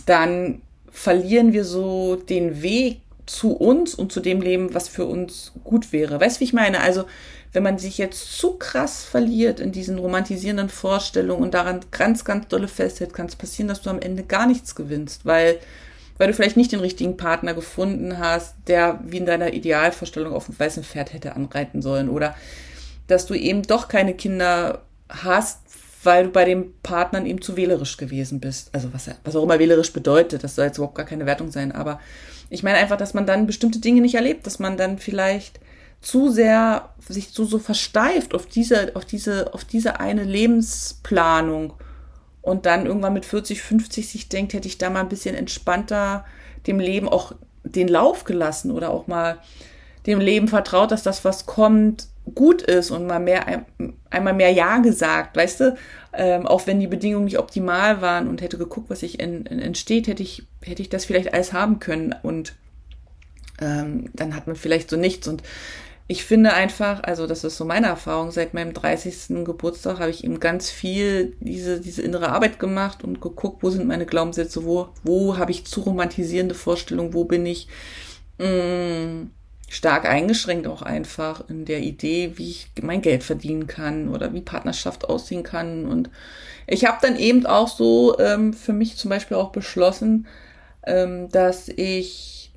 dann 0.06 0.62
verlieren 0.90 1.52
wir 1.52 1.64
so 1.64 2.16
den 2.16 2.62
Weg 2.62 3.00
zu 3.30 3.52
uns 3.52 3.94
und 3.94 4.10
zu 4.10 4.18
dem 4.18 4.40
Leben, 4.40 4.74
was 4.74 4.88
für 4.88 5.04
uns 5.04 5.52
gut 5.62 5.92
wäre. 5.92 6.20
Weißt 6.20 6.36
du, 6.36 6.40
wie 6.40 6.44
ich 6.44 6.52
meine? 6.52 6.80
Also 6.80 7.04
wenn 7.52 7.62
man 7.62 7.78
sich 7.78 7.96
jetzt 7.96 8.36
zu 8.36 8.54
krass 8.54 9.04
verliert 9.04 9.60
in 9.60 9.70
diesen 9.70 9.98
romantisierenden 9.98 10.68
Vorstellungen 10.68 11.42
und 11.42 11.54
daran 11.54 11.80
ganz, 11.92 12.24
ganz 12.24 12.48
dolle 12.48 12.66
festhält, 12.66 13.14
kann 13.14 13.26
es 13.26 13.36
passieren, 13.36 13.68
dass 13.68 13.82
du 13.82 13.90
am 13.90 14.00
Ende 14.00 14.24
gar 14.24 14.46
nichts 14.46 14.74
gewinnst, 14.74 15.26
weil, 15.26 15.60
weil 16.18 16.26
du 16.26 16.34
vielleicht 16.34 16.56
nicht 16.56 16.72
den 16.72 16.80
richtigen 16.80 17.16
Partner 17.16 17.54
gefunden 17.54 18.18
hast, 18.18 18.56
der 18.66 18.98
wie 19.04 19.18
in 19.18 19.26
deiner 19.26 19.52
Idealvorstellung 19.52 20.34
auf 20.34 20.46
dem 20.46 20.58
weißen 20.58 20.82
Pferd 20.82 21.12
hätte 21.12 21.36
anreiten 21.36 21.82
sollen 21.82 22.08
oder 22.08 22.34
dass 23.06 23.26
du 23.26 23.34
eben 23.34 23.62
doch 23.62 23.86
keine 23.86 24.14
Kinder 24.14 24.82
hast, 25.08 25.60
weil 26.02 26.24
du 26.24 26.30
bei 26.30 26.44
den 26.44 26.72
Partnern 26.82 27.26
eben 27.26 27.42
zu 27.42 27.56
wählerisch 27.56 27.96
gewesen 27.96 28.40
bist. 28.40 28.74
Also 28.74 28.92
was, 28.92 29.08
was 29.22 29.36
auch 29.36 29.42
immer 29.44 29.60
wählerisch 29.60 29.92
bedeutet, 29.92 30.42
das 30.42 30.56
soll 30.56 30.66
jetzt 30.66 30.78
überhaupt 30.78 30.96
gar 30.96 31.06
keine 31.06 31.26
Wertung 31.26 31.52
sein, 31.52 31.70
aber 31.72 32.00
ich 32.50 32.62
meine 32.62 32.78
einfach, 32.78 32.96
dass 32.96 33.14
man 33.14 33.26
dann 33.26 33.46
bestimmte 33.46 33.78
Dinge 33.78 34.00
nicht 34.00 34.16
erlebt, 34.16 34.46
dass 34.46 34.58
man 34.58 34.76
dann 34.76 34.98
vielleicht 34.98 35.60
zu 36.02 36.30
sehr 36.30 36.90
sich 36.98 37.32
zu 37.32 37.44
so 37.44 37.58
versteift 37.58 38.34
auf 38.34 38.46
diese, 38.46 38.96
auf 38.96 39.04
diese, 39.04 39.54
auf 39.54 39.64
diese 39.64 40.00
eine 40.00 40.24
Lebensplanung 40.24 41.74
und 42.42 42.66
dann 42.66 42.86
irgendwann 42.86 43.12
mit 43.12 43.24
40, 43.24 43.62
50 43.62 44.08
sich 44.08 44.28
denkt, 44.28 44.52
hätte 44.52 44.68
ich 44.68 44.78
da 44.78 44.90
mal 44.90 45.00
ein 45.00 45.08
bisschen 45.08 45.34
entspannter 45.34 46.24
dem 46.66 46.80
Leben 46.80 47.08
auch 47.08 47.32
den 47.64 47.88
Lauf 47.88 48.24
gelassen 48.24 48.70
oder 48.70 48.90
auch 48.90 49.06
mal 49.06 49.38
dem 50.06 50.20
Leben 50.20 50.48
vertraut, 50.48 50.90
dass 50.90 51.02
das, 51.02 51.24
was 51.24 51.46
kommt, 51.46 52.08
gut 52.34 52.62
ist 52.62 52.90
und 52.90 53.06
mal 53.06 53.18
mehr, 53.18 53.64
einmal 54.10 54.34
mehr 54.34 54.50
Ja 54.50 54.78
gesagt, 54.78 55.36
weißt 55.36 55.60
du, 55.60 55.76
ähm, 56.12 56.46
auch 56.46 56.66
wenn 56.66 56.80
die 56.80 56.86
Bedingungen 56.86 57.24
nicht 57.24 57.38
optimal 57.38 58.00
waren 58.00 58.28
und 58.28 58.42
hätte 58.42 58.58
geguckt, 58.58 58.90
was 58.90 59.00
sich 59.00 59.20
in, 59.20 59.46
in, 59.46 59.58
entsteht, 59.60 60.06
hätte 60.06 60.22
ich, 60.22 60.46
hätte 60.62 60.82
ich 60.82 60.88
das 60.88 61.04
vielleicht 61.04 61.32
alles 61.32 61.52
haben 61.52 61.78
können 61.78 62.14
und 62.22 62.54
ähm, 63.60 64.10
dann 64.14 64.34
hat 64.34 64.46
man 64.46 64.56
vielleicht 64.56 64.90
so 64.90 64.96
nichts 64.96 65.28
und 65.28 65.42
ich 66.08 66.24
finde 66.24 66.52
einfach, 66.54 67.04
also 67.04 67.28
das 67.28 67.44
ist 67.44 67.56
so 67.56 67.64
meine 67.64 67.86
Erfahrung, 67.86 68.32
seit 68.32 68.52
meinem 68.52 68.74
30. 68.74 69.44
Geburtstag 69.44 70.00
habe 70.00 70.10
ich 70.10 70.24
eben 70.24 70.40
ganz 70.40 70.68
viel 70.68 71.36
diese, 71.38 71.80
diese 71.80 72.02
innere 72.02 72.30
Arbeit 72.30 72.58
gemacht 72.58 73.04
und 73.04 73.20
geguckt, 73.20 73.62
wo 73.62 73.70
sind 73.70 73.86
meine 73.86 74.06
Glaubenssätze, 74.06 74.64
wo, 74.64 74.88
wo 75.04 75.38
habe 75.38 75.52
ich 75.52 75.66
zu 75.66 75.82
romantisierende 75.82 76.56
Vorstellungen, 76.56 77.14
wo 77.14 77.22
bin 77.22 77.46
ich 77.46 77.68
mh, 78.38 78.48
mm, 78.48 79.30
stark 79.70 80.04
eingeschränkt 80.04 80.66
auch 80.66 80.82
einfach 80.82 81.48
in 81.48 81.64
der 81.64 81.78
Idee, 81.78 82.32
wie 82.34 82.50
ich 82.50 82.70
mein 82.82 83.02
Geld 83.02 83.22
verdienen 83.22 83.68
kann 83.68 84.08
oder 84.08 84.34
wie 84.34 84.40
Partnerschaft 84.40 85.08
aussehen 85.08 85.44
kann. 85.44 85.86
Und 85.86 86.10
ich 86.66 86.86
habe 86.86 86.98
dann 87.00 87.16
eben 87.16 87.46
auch 87.46 87.68
so 87.68 88.18
ähm, 88.18 88.52
für 88.52 88.72
mich 88.72 88.96
zum 88.96 89.10
Beispiel 89.10 89.36
auch 89.36 89.52
beschlossen, 89.52 90.26
ähm, 90.86 91.28
dass 91.30 91.68
ich 91.68 92.52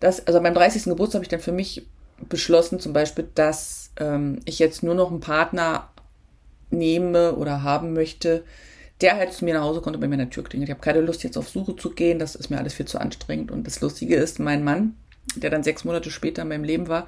dass, 0.00 0.26
also 0.26 0.40
beim 0.40 0.54
30. 0.54 0.84
Geburtstag 0.84 1.18
habe 1.18 1.24
ich 1.24 1.28
dann 1.28 1.40
für 1.40 1.52
mich 1.52 1.86
beschlossen, 2.26 2.80
zum 2.80 2.94
Beispiel, 2.94 3.28
dass 3.34 3.90
ähm, 3.98 4.40
ich 4.46 4.58
jetzt 4.58 4.82
nur 4.82 4.94
noch 4.94 5.10
einen 5.10 5.20
Partner 5.20 5.90
nehme 6.70 7.34
oder 7.34 7.62
haben 7.62 7.92
möchte, 7.92 8.44
der 9.02 9.16
halt 9.16 9.34
zu 9.34 9.44
mir 9.44 9.54
nach 9.54 9.62
Hause 9.62 9.82
kommt 9.82 9.96
und 9.96 10.00
bei 10.00 10.08
mir 10.08 10.14
an 10.14 10.20
der 10.20 10.30
Tür 10.30 10.44
klingelt. 10.44 10.70
Ich 10.70 10.74
habe 10.74 10.82
keine 10.82 11.00
Lust, 11.00 11.22
jetzt 11.22 11.36
auf 11.36 11.50
Suche 11.50 11.76
zu 11.76 11.90
gehen. 11.90 12.18
Das 12.18 12.34
ist 12.34 12.48
mir 12.48 12.58
alles 12.58 12.74
viel 12.74 12.86
zu 12.86 12.98
anstrengend. 12.98 13.50
Und 13.50 13.66
das 13.66 13.80
Lustige 13.82 14.16
ist, 14.16 14.38
mein 14.38 14.64
Mann, 14.64 14.96
der 15.36 15.50
dann 15.50 15.62
sechs 15.62 15.84
Monate 15.84 16.10
später 16.10 16.42
in 16.42 16.48
meinem 16.48 16.64
Leben 16.64 16.88
war, 16.88 17.06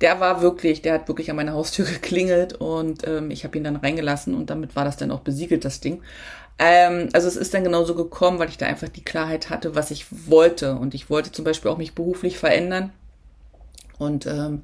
der 0.00 0.20
war 0.20 0.42
wirklich, 0.42 0.82
der 0.82 0.94
hat 0.94 1.08
wirklich 1.08 1.30
an 1.30 1.36
meiner 1.36 1.52
Haustür 1.52 1.84
geklingelt 1.92 2.54
und 2.54 3.06
ähm, 3.06 3.30
ich 3.30 3.44
habe 3.44 3.56
ihn 3.56 3.64
dann 3.64 3.76
reingelassen 3.76 4.34
und 4.34 4.50
damit 4.50 4.76
war 4.76 4.84
das 4.84 4.96
dann 4.96 5.10
auch 5.10 5.20
besiegelt, 5.20 5.64
das 5.64 5.80
Ding. 5.80 6.02
Ähm, 6.58 7.08
also 7.12 7.28
es 7.28 7.36
ist 7.36 7.54
dann 7.54 7.64
genauso 7.64 7.94
gekommen, 7.94 8.38
weil 8.38 8.48
ich 8.48 8.58
da 8.58 8.66
einfach 8.66 8.88
die 8.88 9.04
Klarheit 9.04 9.50
hatte, 9.50 9.74
was 9.74 9.90
ich 9.90 10.06
wollte. 10.28 10.76
Und 10.76 10.94
ich 10.94 11.10
wollte 11.10 11.32
zum 11.32 11.44
Beispiel 11.44 11.70
auch 11.70 11.78
mich 11.78 11.94
beruflich 11.94 12.38
verändern 12.38 12.92
und 13.98 14.26
ähm, 14.26 14.62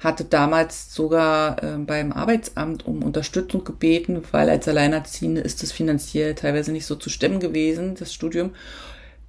hatte 0.00 0.24
damals 0.24 0.94
sogar 0.94 1.62
äh, 1.62 1.78
beim 1.78 2.12
Arbeitsamt 2.12 2.86
um 2.86 3.02
Unterstützung 3.02 3.64
gebeten, 3.64 4.22
weil 4.32 4.48
als 4.50 4.68
Alleinerziehende 4.68 5.40
ist 5.40 5.62
es 5.62 5.72
finanziell 5.72 6.34
teilweise 6.34 6.72
nicht 6.72 6.86
so 6.86 6.96
zu 6.96 7.10
stemmen 7.10 7.40
gewesen, 7.40 7.94
das 7.98 8.12
Studium. 8.12 8.54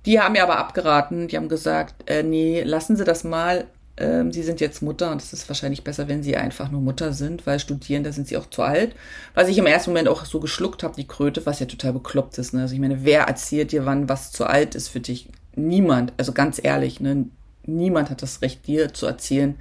Die 0.09 0.19
haben 0.19 0.31
mir 0.31 0.41
aber 0.41 0.57
abgeraten, 0.57 1.27
die 1.27 1.37
haben 1.37 1.49
gesagt, 1.49 2.09
äh, 2.09 2.23
nee, 2.23 2.63
lassen 2.63 2.95
Sie 2.95 3.03
das 3.03 3.23
mal, 3.23 3.67
ähm, 3.95 4.31
Sie 4.31 4.41
sind 4.41 4.59
jetzt 4.59 4.81
Mutter 4.81 5.11
und 5.11 5.21
es 5.21 5.33
ist 5.33 5.47
wahrscheinlich 5.47 5.83
besser, 5.83 6.07
wenn 6.07 6.23
Sie 6.23 6.35
einfach 6.35 6.71
nur 6.71 6.81
Mutter 6.81 7.13
sind, 7.13 7.45
weil 7.45 7.59
studieren, 7.59 8.03
da 8.03 8.11
sind 8.11 8.27
Sie 8.27 8.35
auch 8.35 8.49
zu 8.49 8.63
alt. 8.63 8.95
Was 9.35 9.49
ich 9.49 9.59
im 9.59 9.67
ersten 9.67 9.91
Moment 9.91 10.07
auch 10.07 10.25
so 10.25 10.39
geschluckt 10.39 10.81
habe, 10.81 10.95
die 10.95 11.05
Kröte, 11.05 11.45
was 11.45 11.59
ja 11.59 11.67
total 11.67 11.93
bekloppt 11.93 12.39
ist. 12.39 12.55
Ne? 12.55 12.61
Also 12.61 12.73
ich 12.73 12.79
meine, 12.79 13.05
wer 13.05 13.25
erzählt 13.25 13.71
dir, 13.71 13.85
wann 13.85 14.09
was 14.09 14.31
zu 14.31 14.47
alt 14.47 14.73
ist 14.73 14.87
für 14.87 14.99
dich? 14.99 15.29
Niemand. 15.55 16.11
Also 16.17 16.31
ganz 16.31 16.59
ehrlich, 16.63 16.99
ne? 16.99 17.25
niemand 17.67 18.09
hat 18.09 18.23
das 18.23 18.41
Recht, 18.41 18.65
dir 18.65 18.91
zu 18.91 19.05
erzählen, 19.05 19.59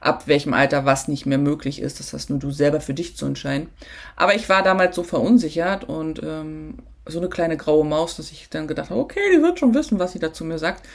ab 0.00 0.28
welchem 0.28 0.54
Alter 0.54 0.84
was 0.84 1.08
nicht 1.08 1.26
mehr 1.26 1.38
möglich 1.38 1.82
ist. 1.82 1.98
Das 1.98 2.12
hast 2.12 2.30
nur 2.30 2.38
du 2.38 2.52
selber 2.52 2.80
für 2.80 2.94
dich 2.94 3.16
zu 3.16 3.26
entscheiden. 3.26 3.66
Aber 4.14 4.36
ich 4.36 4.48
war 4.48 4.62
damals 4.62 4.94
so 4.94 5.02
verunsichert 5.02 5.82
und 5.82 6.20
ähm, 6.22 6.74
so 7.08 7.18
eine 7.18 7.28
kleine 7.28 7.56
graue 7.56 7.84
Maus, 7.84 8.16
dass 8.16 8.32
ich 8.32 8.48
dann 8.50 8.66
gedacht 8.66 8.90
habe, 8.90 9.00
okay, 9.00 9.20
die 9.34 9.42
wird 9.42 9.58
schon 9.58 9.74
wissen, 9.74 9.98
was 9.98 10.12
sie 10.12 10.18
dazu 10.18 10.44
mir 10.44 10.58
sagt. 10.58 10.86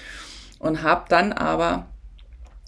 Und 0.60 0.82
habe 0.84 1.06
dann 1.10 1.34
aber 1.34 1.88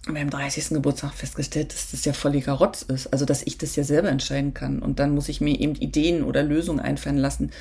meinem 0.07 0.29
30. 0.29 0.69
Geburtstag 0.69 1.13
festgestellt, 1.13 1.73
dass 1.73 1.91
das 1.91 2.05
ja 2.05 2.13
völliger 2.13 2.53
Rotz 2.53 2.83
ist. 2.83 3.07
Also, 3.07 3.25
dass 3.25 3.43
ich 3.43 3.57
das 3.57 3.75
ja 3.75 3.83
selber 3.83 4.09
entscheiden 4.09 4.53
kann. 4.53 4.79
Und 4.79 4.99
dann 4.99 5.15
muss 5.15 5.29
ich 5.29 5.41
mir 5.41 5.59
eben 5.59 5.75
Ideen 5.75 6.23
oder 6.23 6.43
Lösungen 6.43 6.79
einfallen 6.79 7.17
lassen, 7.17 7.51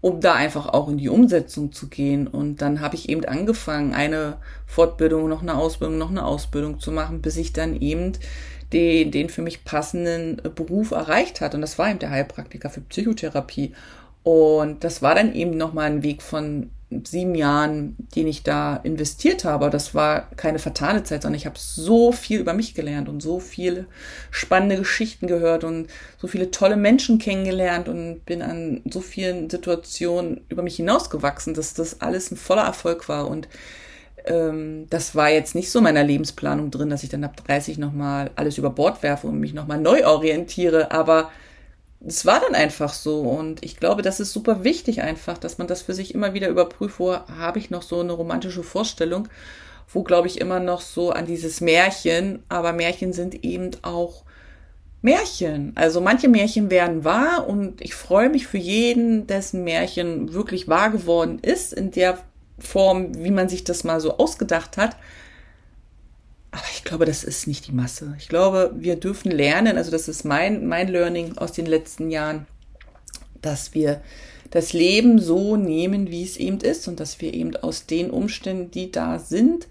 um 0.00 0.20
da 0.20 0.34
einfach 0.34 0.66
auch 0.66 0.88
in 0.88 0.98
die 0.98 1.08
Umsetzung 1.08 1.72
zu 1.72 1.88
gehen. 1.88 2.26
Und 2.26 2.60
dann 2.60 2.80
habe 2.80 2.96
ich 2.96 3.08
eben 3.08 3.24
angefangen, 3.24 3.94
eine 3.94 4.38
Fortbildung, 4.66 5.28
noch 5.28 5.42
eine 5.42 5.54
Ausbildung, 5.54 5.98
noch 5.98 6.10
eine 6.10 6.24
Ausbildung 6.24 6.80
zu 6.80 6.90
machen, 6.90 7.22
bis 7.22 7.36
ich 7.36 7.52
dann 7.52 7.80
eben 7.80 8.12
den, 8.72 9.10
den 9.10 9.28
für 9.28 9.42
mich 9.42 9.64
passenden 9.64 10.40
Beruf 10.54 10.90
erreicht 10.90 11.40
hat. 11.40 11.54
Und 11.54 11.60
das 11.60 11.78
war 11.78 11.90
eben 11.90 11.98
der 11.98 12.10
Heilpraktiker 12.10 12.70
für 12.70 12.80
Psychotherapie. 12.80 13.74
Und 14.22 14.84
das 14.84 15.02
war 15.02 15.14
dann 15.14 15.34
eben 15.34 15.56
nochmal 15.56 15.90
ein 15.90 16.02
Weg 16.02 16.22
von 16.22 16.70
sieben 17.04 17.34
Jahren, 17.34 17.96
den 18.14 18.26
ich 18.26 18.42
da 18.42 18.76
investiert 18.76 19.44
habe. 19.44 19.70
Das 19.70 19.94
war 19.94 20.30
keine 20.36 20.58
fatale 20.58 21.02
Zeit, 21.04 21.22
sondern 21.22 21.38
ich 21.38 21.46
habe 21.46 21.58
so 21.58 22.12
viel 22.12 22.40
über 22.40 22.52
mich 22.52 22.74
gelernt 22.74 23.08
und 23.08 23.22
so 23.22 23.40
viele 23.40 23.86
spannende 24.30 24.76
Geschichten 24.76 25.26
gehört 25.26 25.64
und 25.64 25.88
so 26.18 26.26
viele 26.26 26.50
tolle 26.50 26.76
Menschen 26.76 27.18
kennengelernt 27.18 27.88
und 27.88 28.24
bin 28.26 28.42
an 28.42 28.82
so 28.90 29.00
vielen 29.00 29.48
Situationen 29.48 30.42
über 30.48 30.62
mich 30.62 30.76
hinausgewachsen, 30.76 31.54
dass 31.54 31.74
das 31.74 32.00
alles 32.00 32.30
ein 32.30 32.36
voller 32.36 32.64
Erfolg 32.64 33.08
war. 33.08 33.28
Und 33.28 33.48
ähm, 34.26 34.86
das 34.90 35.14
war 35.14 35.30
jetzt 35.30 35.54
nicht 35.54 35.70
so 35.70 35.78
in 35.78 35.84
meiner 35.84 36.04
Lebensplanung 36.04 36.70
drin, 36.70 36.90
dass 36.90 37.02
ich 37.02 37.08
dann 37.08 37.24
ab 37.24 37.36
30 37.44 37.78
nochmal 37.78 38.30
alles 38.36 38.58
über 38.58 38.70
Bord 38.70 39.02
werfe 39.02 39.26
und 39.26 39.40
mich 39.40 39.54
nochmal 39.54 39.80
neu 39.80 40.06
orientiere. 40.06 40.90
Aber 40.90 41.30
es 42.06 42.26
war 42.26 42.40
dann 42.40 42.54
einfach 42.54 42.92
so 42.92 43.20
und 43.20 43.64
ich 43.64 43.76
glaube, 43.76 44.02
das 44.02 44.20
ist 44.20 44.32
super 44.32 44.64
wichtig 44.64 45.02
einfach, 45.02 45.38
dass 45.38 45.58
man 45.58 45.66
das 45.66 45.82
für 45.82 45.94
sich 45.94 46.14
immer 46.14 46.34
wieder 46.34 46.48
überprüft, 46.48 46.98
wo 46.98 47.12
habe 47.14 47.58
ich 47.58 47.70
noch 47.70 47.82
so 47.82 48.00
eine 48.00 48.12
romantische 48.12 48.62
Vorstellung, 48.62 49.28
wo 49.92 50.02
glaube 50.02 50.26
ich 50.26 50.40
immer 50.40 50.58
noch 50.58 50.80
so 50.80 51.10
an 51.10 51.26
dieses 51.26 51.60
Märchen, 51.60 52.42
aber 52.48 52.72
Märchen 52.72 53.12
sind 53.12 53.44
eben 53.44 53.70
auch 53.82 54.24
Märchen. 55.02 55.72
Also 55.74 56.00
manche 56.00 56.28
Märchen 56.28 56.70
werden 56.70 57.04
wahr 57.04 57.46
und 57.48 57.80
ich 57.80 57.94
freue 57.94 58.30
mich 58.30 58.46
für 58.46 58.58
jeden, 58.58 59.26
dessen 59.26 59.64
Märchen 59.64 60.32
wirklich 60.32 60.68
wahr 60.68 60.90
geworden 60.90 61.38
ist, 61.40 61.72
in 61.72 61.90
der 61.90 62.18
Form, 62.58 63.12
wie 63.24 63.32
man 63.32 63.48
sich 63.48 63.64
das 63.64 63.84
mal 63.84 64.00
so 64.00 64.16
ausgedacht 64.18 64.76
hat. 64.76 64.96
Aber 66.52 66.64
ich 66.74 66.84
glaube, 66.84 67.06
das 67.06 67.24
ist 67.24 67.46
nicht 67.46 67.66
die 67.66 67.72
Masse. 67.72 68.14
Ich 68.18 68.28
glaube, 68.28 68.72
wir 68.76 68.96
dürfen 68.96 69.30
lernen, 69.30 69.78
also 69.78 69.90
das 69.90 70.06
ist 70.06 70.24
mein, 70.24 70.66
mein 70.66 70.88
Learning 70.88 71.36
aus 71.38 71.52
den 71.52 71.66
letzten 71.66 72.10
Jahren, 72.10 72.46
dass 73.40 73.74
wir 73.74 74.02
das 74.50 74.74
Leben 74.74 75.18
so 75.18 75.56
nehmen, 75.56 76.10
wie 76.10 76.22
es 76.22 76.36
eben 76.36 76.60
ist 76.60 76.86
und 76.86 77.00
dass 77.00 77.20
wir 77.20 77.32
eben 77.32 77.56
aus 77.56 77.86
den 77.86 78.10
Umständen, 78.10 78.70
die 78.70 78.92
da 78.92 79.18
sind, 79.18 79.66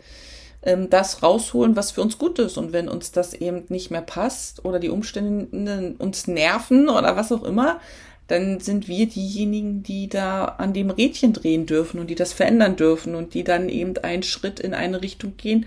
ähm, 0.63 0.89
das 0.89 1.21
rausholen, 1.21 1.75
was 1.75 1.91
für 1.91 2.01
uns 2.01 2.17
gut 2.17 2.39
ist. 2.39 2.57
Und 2.57 2.73
wenn 2.73 2.89
uns 2.89 3.11
das 3.11 3.35
eben 3.35 3.63
nicht 3.69 3.91
mehr 3.91 4.01
passt 4.01 4.65
oder 4.65 4.79
die 4.79 4.89
Umstände 4.89 5.95
uns 5.99 6.27
nerven 6.27 6.89
oder 6.89 7.15
was 7.15 7.31
auch 7.31 7.43
immer, 7.43 7.79
dann 8.27 8.59
sind 8.59 8.87
wir 8.87 9.07
diejenigen, 9.07 9.83
die 9.83 10.07
da 10.07 10.45
an 10.45 10.73
dem 10.73 10.89
Rädchen 10.89 11.33
drehen 11.33 11.67
dürfen 11.67 11.99
und 11.99 12.09
die 12.09 12.15
das 12.15 12.33
verändern 12.33 12.75
dürfen 12.75 13.13
und 13.13 13.35
die 13.35 13.43
dann 13.43 13.69
eben 13.69 13.97
einen 13.99 14.23
Schritt 14.23 14.59
in 14.59 14.73
eine 14.73 15.01
Richtung 15.01 15.35
gehen, 15.37 15.65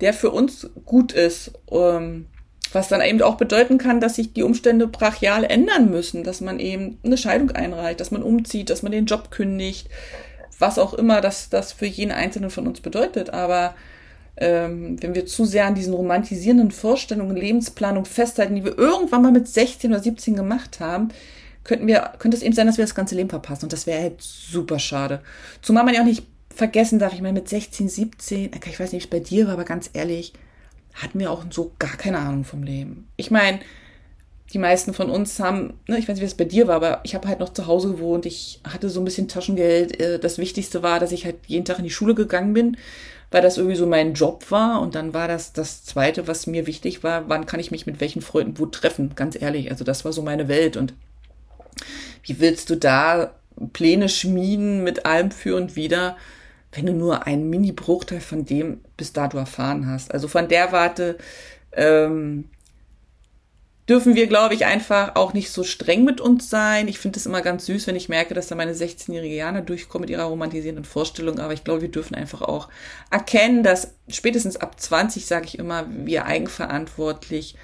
der 0.00 0.12
für 0.12 0.30
uns 0.30 0.68
gut 0.84 1.12
ist. 1.12 1.52
Ähm, 1.70 2.26
was 2.72 2.88
dann 2.88 3.00
eben 3.00 3.22
auch 3.22 3.36
bedeuten 3.36 3.78
kann, 3.78 4.00
dass 4.00 4.16
sich 4.16 4.32
die 4.32 4.42
Umstände 4.42 4.86
brachial 4.86 5.44
ändern 5.44 5.90
müssen, 5.90 6.24
dass 6.24 6.40
man 6.40 6.58
eben 6.58 6.98
eine 7.04 7.16
Scheidung 7.16 7.50
einreicht, 7.52 8.00
dass 8.00 8.10
man 8.10 8.22
umzieht, 8.22 8.70
dass 8.70 8.82
man 8.82 8.92
den 8.92 9.06
Job 9.06 9.30
kündigt, 9.30 9.88
was 10.58 10.78
auch 10.78 10.94
immer 10.94 11.20
das, 11.20 11.48
das 11.48 11.72
für 11.72 11.86
jeden 11.86 12.12
Einzelnen 12.12 12.50
von 12.50 12.66
uns 12.66 12.80
bedeutet. 12.80 13.30
Aber 13.30 13.74
ähm, 14.36 15.00
wenn 15.02 15.14
wir 15.14 15.26
zu 15.26 15.44
sehr 15.44 15.66
an 15.66 15.74
diesen 15.74 15.94
romantisierenden 15.94 16.70
Vorstellungen, 16.70 17.36
Lebensplanung 17.36 18.04
festhalten, 18.04 18.56
die 18.56 18.64
wir 18.64 18.76
irgendwann 18.76 19.22
mal 19.22 19.32
mit 19.32 19.48
16 19.48 19.90
oder 19.90 20.02
17 20.02 20.36
gemacht 20.36 20.80
haben, 20.80 21.08
könnten 21.64 21.86
wir, 21.86 22.12
könnte 22.18 22.36
es 22.36 22.42
eben 22.42 22.54
sein, 22.54 22.66
dass 22.66 22.78
wir 22.78 22.84
das 22.84 22.94
ganze 22.94 23.14
Leben 23.14 23.30
verpassen. 23.30 23.64
Und 23.64 23.72
das 23.72 23.86
wäre 23.86 24.02
halt 24.02 24.20
super 24.20 24.78
schade. 24.78 25.20
Zumal 25.62 25.84
man 25.84 25.94
ja 25.94 26.02
auch 26.02 26.06
nicht 26.06 26.24
vergessen 26.56 26.98
darf. 26.98 27.12
Ich 27.12 27.22
meine, 27.22 27.38
mit 27.38 27.48
16, 27.48 27.88
17, 27.88 28.50
ich 28.52 28.80
weiß 28.80 28.92
nicht, 28.92 29.02
wie 29.02 29.06
es 29.06 29.10
bei 29.10 29.20
dir 29.20 29.46
war, 29.46 29.54
aber 29.54 29.64
ganz 29.64 29.90
ehrlich, 29.92 30.32
hatten 30.94 31.20
wir 31.20 31.30
auch 31.30 31.44
so 31.50 31.72
gar 31.78 31.96
keine 31.96 32.18
Ahnung 32.18 32.44
vom 32.44 32.62
Leben. 32.62 33.08
Ich 33.16 33.30
meine, 33.30 33.60
die 34.52 34.58
meisten 34.58 34.94
von 34.94 35.10
uns 35.10 35.40
haben, 35.40 35.74
ne, 35.86 35.98
ich 35.98 36.08
weiß 36.08 36.14
nicht, 36.14 36.22
wie 36.22 36.26
es 36.26 36.34
bei 36.34 36.44
dir 36.44 36.68
war, 36.68 36.76
aber 36.76 37.00
ich 37.04 37.14
habe 37.14 37.28
halt 37.28 37.40
noch 37.40 37.52
zu 37.52 37.66
Hause 37.66 37.90
gewohnt. 37.92 38.26
Ich 38.26 38.60
hatte 38.64 38.88
so 38.88 39.00
ein 39.00 39.04
bisschen 39.04 39.28
Taschengeld. 39.28 40.00
Äh, 40.00 40.18
das 40.18 40.38
Wichtigste 40.38 40.82
war, 40.82 41.00
dass 41.00 41.12
ich 41.12 41.24
halt 41.24 41.36
jeden 41.46 41.64
Tag 41.64 41.78
in 41.78 41.84
die 41.84 41.90
Schule 41.90 42.14
gegangen 42.14 42.52
bin, 42.54 42.76
weil 43.30 43.42
das 43.42 43.58
irgendwie 43.58 43.76
so 43.76 43.86
mein 43.86 44.14
Job 44.14 44.50
war. 44.50 44.80
Und 44.80 44.94
dann 44.94 45.14
war 45.14 45.26
das 45.26 45.52
das 45.52 45.84
Zweite, 45.84 46.28
was 46.28 46.46
mir 46.46 46.66
wichtig 46.66 47.02
war, 47.02 47.28
wann 47.28 47.46
kann 47.46 47.60
ich 47.60 47.72
mich 47.72 47.86
mit 47.86 48.00
welchen 48.00 48.22
Freunden 48.22 48.58
wo 48.58 48.66
treffen, 48.66 49.12
ganz 49.16 49.40
ehrlich. 49.40 49.70
Also 49.70 49.84
das 49.84 50.04
war 50.04 50.12
so 50.12 50.22
meine 50.22 50.46
Welt. 50.46 50.76
Und 50.76 50.94
wie 52.22 52.38
willst 52.38 52.70
du 52.70 52.76
da 52.76 53.34
Pläne 53.72 54.08
schmieden 54.08 54.84
mit 54.84 55.06
allem 55.06 55.32
für 55.32 55.56
und 55.56 55.74
wieder? 55.74 56.16
Wenn 56.76 56.86
du 56.86 56.92
nur 56.92 57.26
einen 57.26 57.48
Mini-Bruchteil 57.48 58.20
von 58.20 58.44
dem 58.44 58.80
bis 58.96 59.12
dato 59.12 59.38
erfahren 59.38 59.86
hast. 59.88 60.12
Also 60.12 60.28
von 60.28 60.48
der 60.48 60.72
Warte 60.72 61.16
ähm, 61.72 62.50
dürfen 63.88 64.14
wir, 64.14 64.26
glaube 64.26 64.54
ich, 64.54 64.66
einfach 64.66 65.16
auch 65.16 65.32
nicht 65.32 65.50
so 65.50 65.64
streng 65.64 66.04
mit 66.04 66.20
uns 66.20 66.50
sein. 66.50 66.88
Ich 66.88 66.98
finde 66.98 67.18
es 67.18 67.26
immer 67.26 67.40
ganz 67.40 67.66
süß, 67.66 67.86
wenn 67.86 67.96
ich 67.96 68.08
merke, 68.08 68.34
dass 68.34 68.48
da 68.48 68.54
meine 68.54 68.74
16-jährige 68.74 69.34
Jana 69.34 69.62
durchkommt 69.62 70.02
mit 70.02 70.10
ihrer 70.10 70.24
romantisierenden 70.24 70.84
Vorstellung. 70.84 71.38
Aber 71.38 71.52
ich 71.52 71.64
glaube, 71.64 71.82
wir 71.82 71.90
dürfen 71.90 72.14
einfach 72.14 72.42
auch 72.42 72.68
erkennen, 73.10 73.62
dass 73.62 73.94
spätestens 74.08 74.56
ab 74.56 74.78
20, 74.78 75.24
sage 75.24 75.46
ich 75.46 75.58
immer, 75.58 75.86
wir 75.88 76.26
eigenverantwortlich 76.26 77.56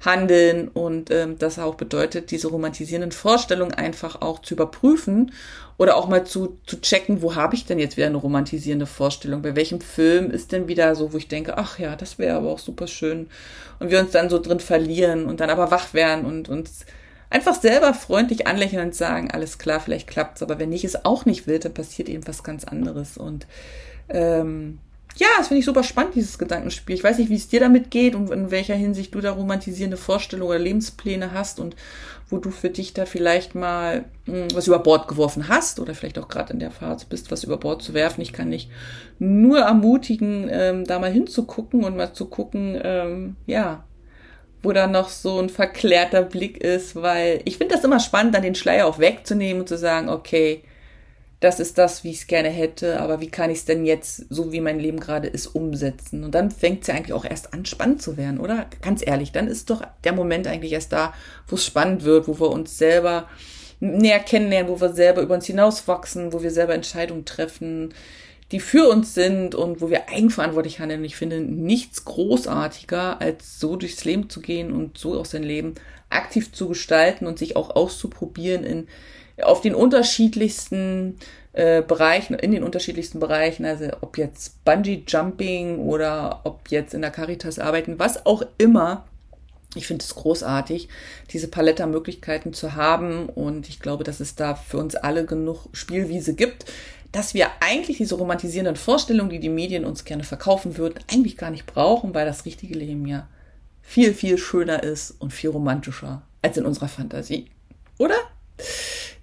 handeln 0.00 0.68
und 0.68 1.10
ähm, 1.10 1.38
das 1.38 1.58
auch 1.58 1.74
bedeutet, 1.74 2.30
diese 2.30 2.48
romantisierenden 2.48 3.12
Vorstellungen 3.12 3.74
einfach 3.74 4.20
auch 4.22 4.40
zu 4.40 4.54
überprüfen 4.54 5.32
oder 5.76 5.96
auch 5.96 6.08
mal 6.08 6.24
zu, 6.24 6.58
zu 6.66 6.80
checken, 6.80 7.22
wo 7.22 7.34
habe 7.34 7.54
ich 7.54 7.66
denn 7.66 7.78
jetzt 7.78 7.96
wieder 7.96 8.06
eine 8.06 8.16
romantisierende 8.16 8.86
Vorstellung? 8.86 9.42
Bei 9.42 9.56
welchem 9.56 9.80
Film 9.80 10.30
ist 10.30 10.52
denn 10.52 10.68
wieder 10.68 10.94
so, 10.94 11.12
wo 11.12 11.16
ich 11.16 11.28
denke, 11.28 11.58
ach 11.58 11.78
ja, 11.78 11.96
das 11.96 12.18
wäre 12.18 12.36
aber 12.36 12.50
auch 12.50 12.58
super 12.58 12.86
schön. 12.86 13.28
Und 13.80 13.90
wir 13.90 14.00
uns 14.00 14.12
dann 14.12 14.30
so 14.30 14.40
drin 14.40 14.60
verlieren 14.60 15.26
und 15.26 15.40
dann 15.40 15.50
aber 15.50 15.70
wach 15.70 15.94
werden 15.94 16.24
und 16.24 16.48
uns 16.48 16.84
einfach 17.30 17.54
selber 17.54 17.92
freundlich 17.94 18.46
anlächeln 18.46 18.86
und 18.86 18.94
sagen, 18.94 19.30
alles 19.30 19.58
klar, 19.58 19.80
vielleicht 19.80 20.08
klappt's, 20.08 20.42
aber 20.42 20.58
wenn 20.58 20.70
nicht 20.70 20.84
es 20.84 21.04
auch 21.04 21.26
nicht 21.26 21.46
will, 21.46 21.58
dann 21.58 21.74
passiert 21.74 22.08
eben 22.08 22.26
was 22.26 22.42
ganz 22.42 22.64
anderes. 22.64 23.16
Und 23.16 23.46
ähm, 24.08 24.78
ja, 25.16 25.26
das 25.36 25.48
finde 25.48 25.60
ich 25.60 25.64
super 25.64 25.82
spannend, 25.82 26.14
dieses 26.14 26.38
Gedankenspiel. 26.38 26.94
Ich 26.94 27.02
weiß 27.02 27.18
nicht, 27.18 27.30
wie 27.30 27.36
es 27.36 27.48
dir 27.48 27.60
damit 27.60 27.90
geht 27.90 28.14
und 28.14 28.30
in 28.30 28.50
welcher 28.50 28.74
Hinsicht 28.74 29.14
du 29.14 29.20
da 29.20 29.32
romantisierende 29.32 29.96
Vorstellungen 29.96 30.50
oder 30.50 30.58
Lebenspläne 30.58 31.32
hast 31.32 31.58
und 31.58 31.74
wo 32.30 32.38
du 32.38 32.50
für 32.50 32.70
dich 32.70 32.92
da 32.92 33.06
vielleicht 33.06 33.54
mal 33.54 34.04
mh, 34.26 34.34
hm, 34.34 34.48
was 34.54 34.66
über 34.66 34.78
Bord 34.78 35.08
geworfen 35.08 35.48
hast 35.48 35.80
oder 35.80 35.94
vielleicht 35.94 36.18
auch 36.18 36.28
gerade 36.28 36.52
in 36.52 36.60
der 36.60 36.70
Phase 36.70 37.06
bist, 37.08 37.30
was 37.30 37.42
über 37.42 37.56
Bord 37.56 37.82
zu 37.82 37.94
werfen. 37.94 38.20
Ich 38.20 38.32
kann 38.32 38.50
dich 38.50 38.68
nur 39.18 39.60
ermutigen, 39.60 40.48
ähm, 40.50 40.84
da 40.84 40.98
mal 40.98 41.10
hinzugucken 41.10 41.84
und 41.84 41.96
mal 41.96 42.12
zu 42.12 42.26
gucken, 42.26 42.78
ähm, 42.82 43.36
ja, 43.46 43.84
wo 44.62 44.72
da 44.72 44.86
noch 44.86 45.08
so 45.08 45.38
ein 45.38 45.48
verklärter 45.48 46.22
Blick 46.22 46.58
ist, 46.58 46.96
weil 46.96 47.40
ich 47.44 47.58
finde 47.58 47.74
das 47.74 47.84
immer 47.84 48.00
spannend, 48.00 48.34
dann 48.34 48.42
den 48.42 48.56
Schleier 48.56 48.86
auch 48.86 48.98
wegzunehmen 48.98 49.62
und 49.62 49.68
zu 49.68 49.78
sagen, 49.78 50.08
okay, 50.08 50.62
das 51.40 51.60
ist 51.60 51.78
das, 51.78 52.02
wie 52.02 52.10
ich 52.10 52.20
es 52.20 52.26
gerne 52.26 52.48
hätte, 52.48 53.00
aber 53.00 53.20
wie 53.20 53.30
kann 53.30 53.50
ich 53.50 53.58
es 53.58 53.64
denn 53.64 53.84
jetzt, 53.84 54.26
so 54.28 54.50
wie 54.50 54.60
mein 54.60 54.80
Leben 54.80 54.98
gerade 54.98 55.28
ist, 55.28 55.46
umsetzen? 55.46 56.24
Und 56.24 56.34
dann 56.34 56.50
fängt 56.50 56.82
es 56.82 56.88
ja 56.88 56.94
eigentlich 56.94 57.12
auch 57.12 57.24
erst 57.24 57.54
an, 57.54 57.64
spannend 57.64 58.02
zu 58.02 58.16
werden, 58.16 58.40
oder? 58.40 58.66
Ganz 58.82 59.06
ehrlich, 59.06 59.30
dann 59.30 59.46
ist 59.46 59.70
doch 59.70 59.82
der 60.02 60.12
Moment 60.12 60.48
eigentlich 60.48 60.72
erst 60.72 60.92
da, 60.92 61.14
wo 61.46 61.54
es 61.54 61.64
spannend 61.64 62.02
wird, 62.02 62.26
wo 62.26 62.40
wir 62.40 62.50
uns 62.50 62.76
selber 62.76 63.28
näher 63.78 64.18
kennenlernen, 64.18 64.70
wo 64.70 64.80
wir 64.80 64.92
selber 64.92 65.20
über 65.22 65.34
uns 65.34 65.46
hinauswachsen, 65.46 66.32
wo 66.32 66.42
wir 66.42 66.50
selber 66.50 66.74
Entscheidungen 66.74 67.24
treffen, 67.24 67.94
die 68.50 68.58
für 68.58 68.88
uns 68.88 69.14
sind 69.14 69.54
und 69.54 69.80
wo 69.80 69.90
wir 69.90 70.08
eigenverantwortlich 70.08 70.80
handeln. 70.80 71.04
Ich 71.04 71.16
finde 71.16 71.40
nichts 71.40 72.04
großartiger, 72.04 73.20
als 73.20 73.60
so 73.60 73.76
durchs 73.76 74.04
Leben 74.04 74.28
zu 74.28 74.40
gehen 74.40 74.72
und 74.72 74.98
so 74.98 75.20
auch 75.20 75.26
sein 75.26 75.44
Leben 75.44 75.74
aktiv 76.10 76.52
zu 76.52 76.68
gestalten 76.68 77.26
und 77.26 77.38
sich 77.38 77.54
auch 77.54 77.76
auszuprobieren 77.76 78.64
in 78.64 78.88
auf 79.42 79.60
den 79.60 79.74
unterschiedlichsten 79.74 81.18
äh, 81.52 81.82
Bereichen, 81.82 82.34
in 82.34 82.52
den 82.52 82.62
unterschiedlichsten 82.62 83.20
Bereichen, 83.20 83.64
also 83.64 83.86
ob 84.00 84.18
jetzt 84.18 84.64
Bungee 84.64 85.02
Jumping 85.06 85.78
oder 85.78 86.40
ob 86.44 86.68
jetzt 86.70 86.94
in 86.94 87.02
der 87.02 87.10
Caritas 87.10 87.58
arbeiten, 87.58 87.98
was 87.98 88.26
auch 88.26 88.42
immer. 88.58 89.06
Ich 89.74 89.86
finde 89.86 90.04
es 90.04 90.14
großartig, 90.14 90.88
diese 91.30 91.48
Palette 91.48 91.84
an 91.84 91.90
Möglichkeiten 91.90 92.52
zu 92.52 92.74
haben 92.74 93.28
und 93.28 93.68
ich 93.68 93.80
glaube, 93.80 94.04
dass 94.04 94.20
es 94.20 94.34
da 94.34 94.54
für 94.54 94.78
uns 94.78 94.94
alle 94.94 95.24
genug 95.26 95.66
Spielwiese 95.72 96.34
gibt, 96.34 96.64
dass 97.12 97.34
wir 97.34 97.48
eigentlich 97.60 97.98
diese 97.98 98.14
romantisierenden 98.14 98.76
Vorstellungen, 98.76 99.30
die 99.30 99.40
die 99.40 99.48
Medien 99.48 99.84
uns 99.84 100.04
gerne 100.04 100.24
verkaufen 100.24 100.76
würden, 100.76 101.00
eigentlich 101.10 101.36
gar 101.36 101.50
nicht 101.50 101.66
brauchen, 101.66 102.14
weil 102.14 102.26
das 102.26 102.44
richtige 102.44 102.74
Leben 102.74 103.06
ja 103.06 103.26
viel, 103.82 104.12
viel 104.14 104.38
schöner 104.38 104.82
ist 104.82 105.12
und 105.18 105.32
viel 105.32 105.50
romantischer 105.50 106.22
als 106.42 106.56
in 106.56 106.66
unserer 106.66 106.88
Fantasie. 106.88 107.46
Oder? 107.98 108.16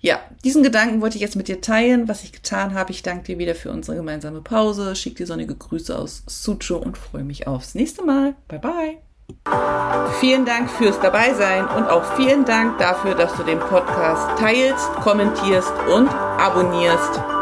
Ja, 0.05 0.19
diesen 0.43 0.61
Gedanken 0.61 1.01
wollte 1.01 1.15
ich 1.15 1.21
jetzt 1.23 1.35
mit 1.35 1.47
dir 1.47 1.61
teilen, 1.61 2.07
was 2.07 2.23
ich 2.23 2.31
getan 2.31 2.75
habe. 2.75 2.91
Ich 2.91 3.01
danke 3.01 3.23
dir 3.23 3.39
wieder 3.39 3.55
für 3.55 3.71
unsere 3.71 3.97
gemeinsame 3.97 4.39
Pause, 4.39 4.95
schicke 4.95 5.15
dir 5.15 5.25
sonnige 5.25 5.55
Grüße 5.55 5.97
aus 5.97 6.21
Sucho 6.27 6.75
und 6.75 6.95
freue 6.95 7.23
mich 7.23 7.47
aufs 7.47 7.73
nächste 7.73 8.03
Mal. 8.03 8.35
Bye 8.47 8.59
bye. 8.59 8.97
Vielen 10.19 10.45
Dank 10.45 10.69
fürs 10.69 10.99
Dabeisein 10.99 11.65
und 11.65 11.85
auch 11.87 12.15
vielen 12.17 12.45
Dank 12.45 12.77
dafür, 12.77 13.15
dass 13.15 13.35
du 13.35 13.41
den 13.41 13.59
Podcast 13.59 14.39
teilst, 14.39 14.85
kommentierst 15.01 15.73
und 15.91 16.07
abonnierst. 16.07 17.34